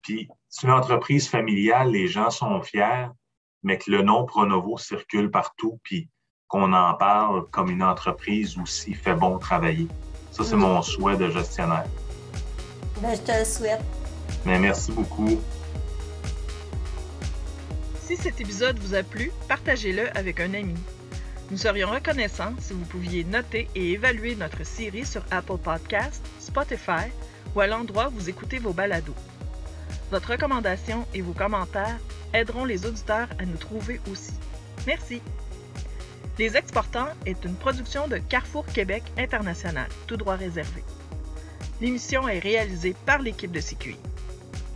Puis, 0.03 0.29
c'est 0.49 0.67
une 0.67 0.73
entreprise 0.73 1.29
familiale, 1.29 1.91
les 1.91 2.09
gens 2.09 2.31
sont 2.31 2.61
fiers, 2.63 3.09
mais 3.63 3.79
que 3.79 3.91
le 3.91 4.03
nom 4.03 4.25
Pronovo 4.25 4.79
circule 4.79 5.31
partout, 5.31 5.79
puis 5.83 6.09
qu'on 6.47 6.73
en 6.73 6.95
parle 6.95 7.47
comme 7.51 7.71
une 7.71 7.83
entreprise 7.83 8.57
aussi 8.59 8.95
fait 8.95 9.15
bon 9.15 9.39
travailler. 9.39 9.89
Ça, 10.31 10.45
c'est 10.45 10.57
mon 10.57 10.81
souhait 10.83 11.17
de 11.17 11.31
gestionnaire. 11.31 11.87
Ben, 13.03 13.15
je 13.15 13.21
te 13.21 13.39
le 13.39 13.45
souhaite. 13.45 13.83
Mais 14.47 14.59
merci 14.59 14.93
beaucoup. 14.93 15.39
Si 18.01 18.17
cet 18.17 18.41
épisode 18.41 18.79
vous 18.79 18.95
a 18.95 19.03
plu, 19.03 19.31
partagez-le 19.49 20.17
avec 20.17 20.41
un 20.41 20.55
ami. 20.55 20.75
Nous 21.51 21.59
serions 21.59 21.91
reconnaissants 21.91 22.55
si 22.59 22.73
vous 22.73 22.85
pouviez 22.87 23.25
noter 23.25 23.69
et 23.75 23.93
évaluer 23.93 24.35
notre 24.35 24.65
série 24.65 25.05
sur 25.05 25.23
Apple 25.31 25.59
Podcasts, 25.59 26.25
Spotify, 26.39 27.11
ou 27.55 27.61
à 27.61 27.67
l'endroit 27.67 28.09
où 28.09 28.13
vous 28.13 28.29
écoutez 28.29 28.59
vos 28.59 28.73
balados. 28.73 29.15
Votre 30.11 30.33
recommandation 30.33 31.07
et 31.15 31.21
vos 31.21 31.33
commentaires 31.33 31.99
aideront 32.33 32.65
les 32.65 32.87
auditeurs 32.87 33.29
à 33.39 33.45
nous 33.45 33.57
trouver 33.57 34.01
aussi. 34.11 34.35
Merci. 34.87 35.21
Les 36.39 36.57
Exportants 36.57 37.09
est 37.27 37.45
une 37.45 37.57
production 37.57 38.07
de 38.07 38.19
Carrefour 38.19 38.65
Québec 38.67 39.03
International, 39.19 39.89
tout 40.07 40.17
droit 40.17 40.37
réservé. 40.37 40.85
L'émission 41.81 42.29
est 42.29 42.39
réalisée 42.39 42.95
par 43.07 43.21
l'équipe 43.21 43.53
de 43.53 43.61
CQI. 43.61 43.97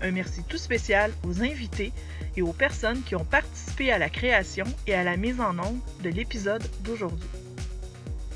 Un 0.03 0.11
merci 0.11 0.43
tout 0.49 0.59
spécial 0.59 1.13
aux 1.25 1.43
invités 1.43 1.93
et 2.37 2.43
aux 2.43 2.53
personnes 2.53 3.03
qui 3.03 3.15
ont 3.15 3.25
participé 3.25 3.93
à 3.93 3.99
la 3.99 4.09
création 4.09 4.67
et 4.87 4.95
à 4.95 5.05
la 5.05 5.17
mise 5.17 5.41
en 5.41 5.59
œuvre 5.59 5.77
de 6.03 6.11
l'épisode 6.11 6.65
d'aujourd'hui. 6.81 7.29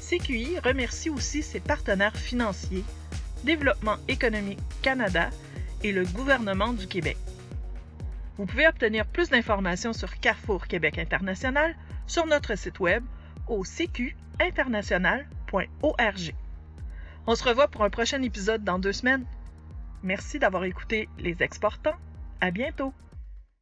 CQI 0.09 0.61
remercie 0.61 1.11
aussi 1.11 1.43
ses 1.43 1.59
partenaires 1.59 2.17
financiers 2.17 2.85
Développement 3.45 3.97
économique 4.09 4.59
Canada 4.83 5.31
et 5.83 5.93
le 5.93 6.05
gouvernement 6.05 6.73
du 6.73 6.87
Québec. 6.87 7.17
Vous 8.37 8.47
pouvez 8.47 8.67
obtenir 8.67 9.07
plus 9.07 9.31
d'informations 9.31 9.93
sur 9.93 10.19
Carrefour 10.21 10.67
Québec 10.67 10.99
International 10.99 11.77
sur 12.07 12.27
notre 12.27 12.57
site 12.57 12.81
web 12.81 13.05
au 13.49 13.65
cqinternational.org. 13.65 16.35
On 17.27 17.35
se 17.35 17.45
revoit 17.45 17.69
pour 17.69 17.83
un 17.83 17.91
prochain 17.91 18.23
épisode 18.23 18.63
dans 18.63 18.79
deux 18.79 18.93
semaines. 18.93 19.25
Merci 20.03 20.39
d'avoir 20.39 20.65
écouté 20.65 21.09
Les 21.19 21.43
Exportants. 21.43 21.97
À 22.41 22.51
bientôt! 22.51 22.93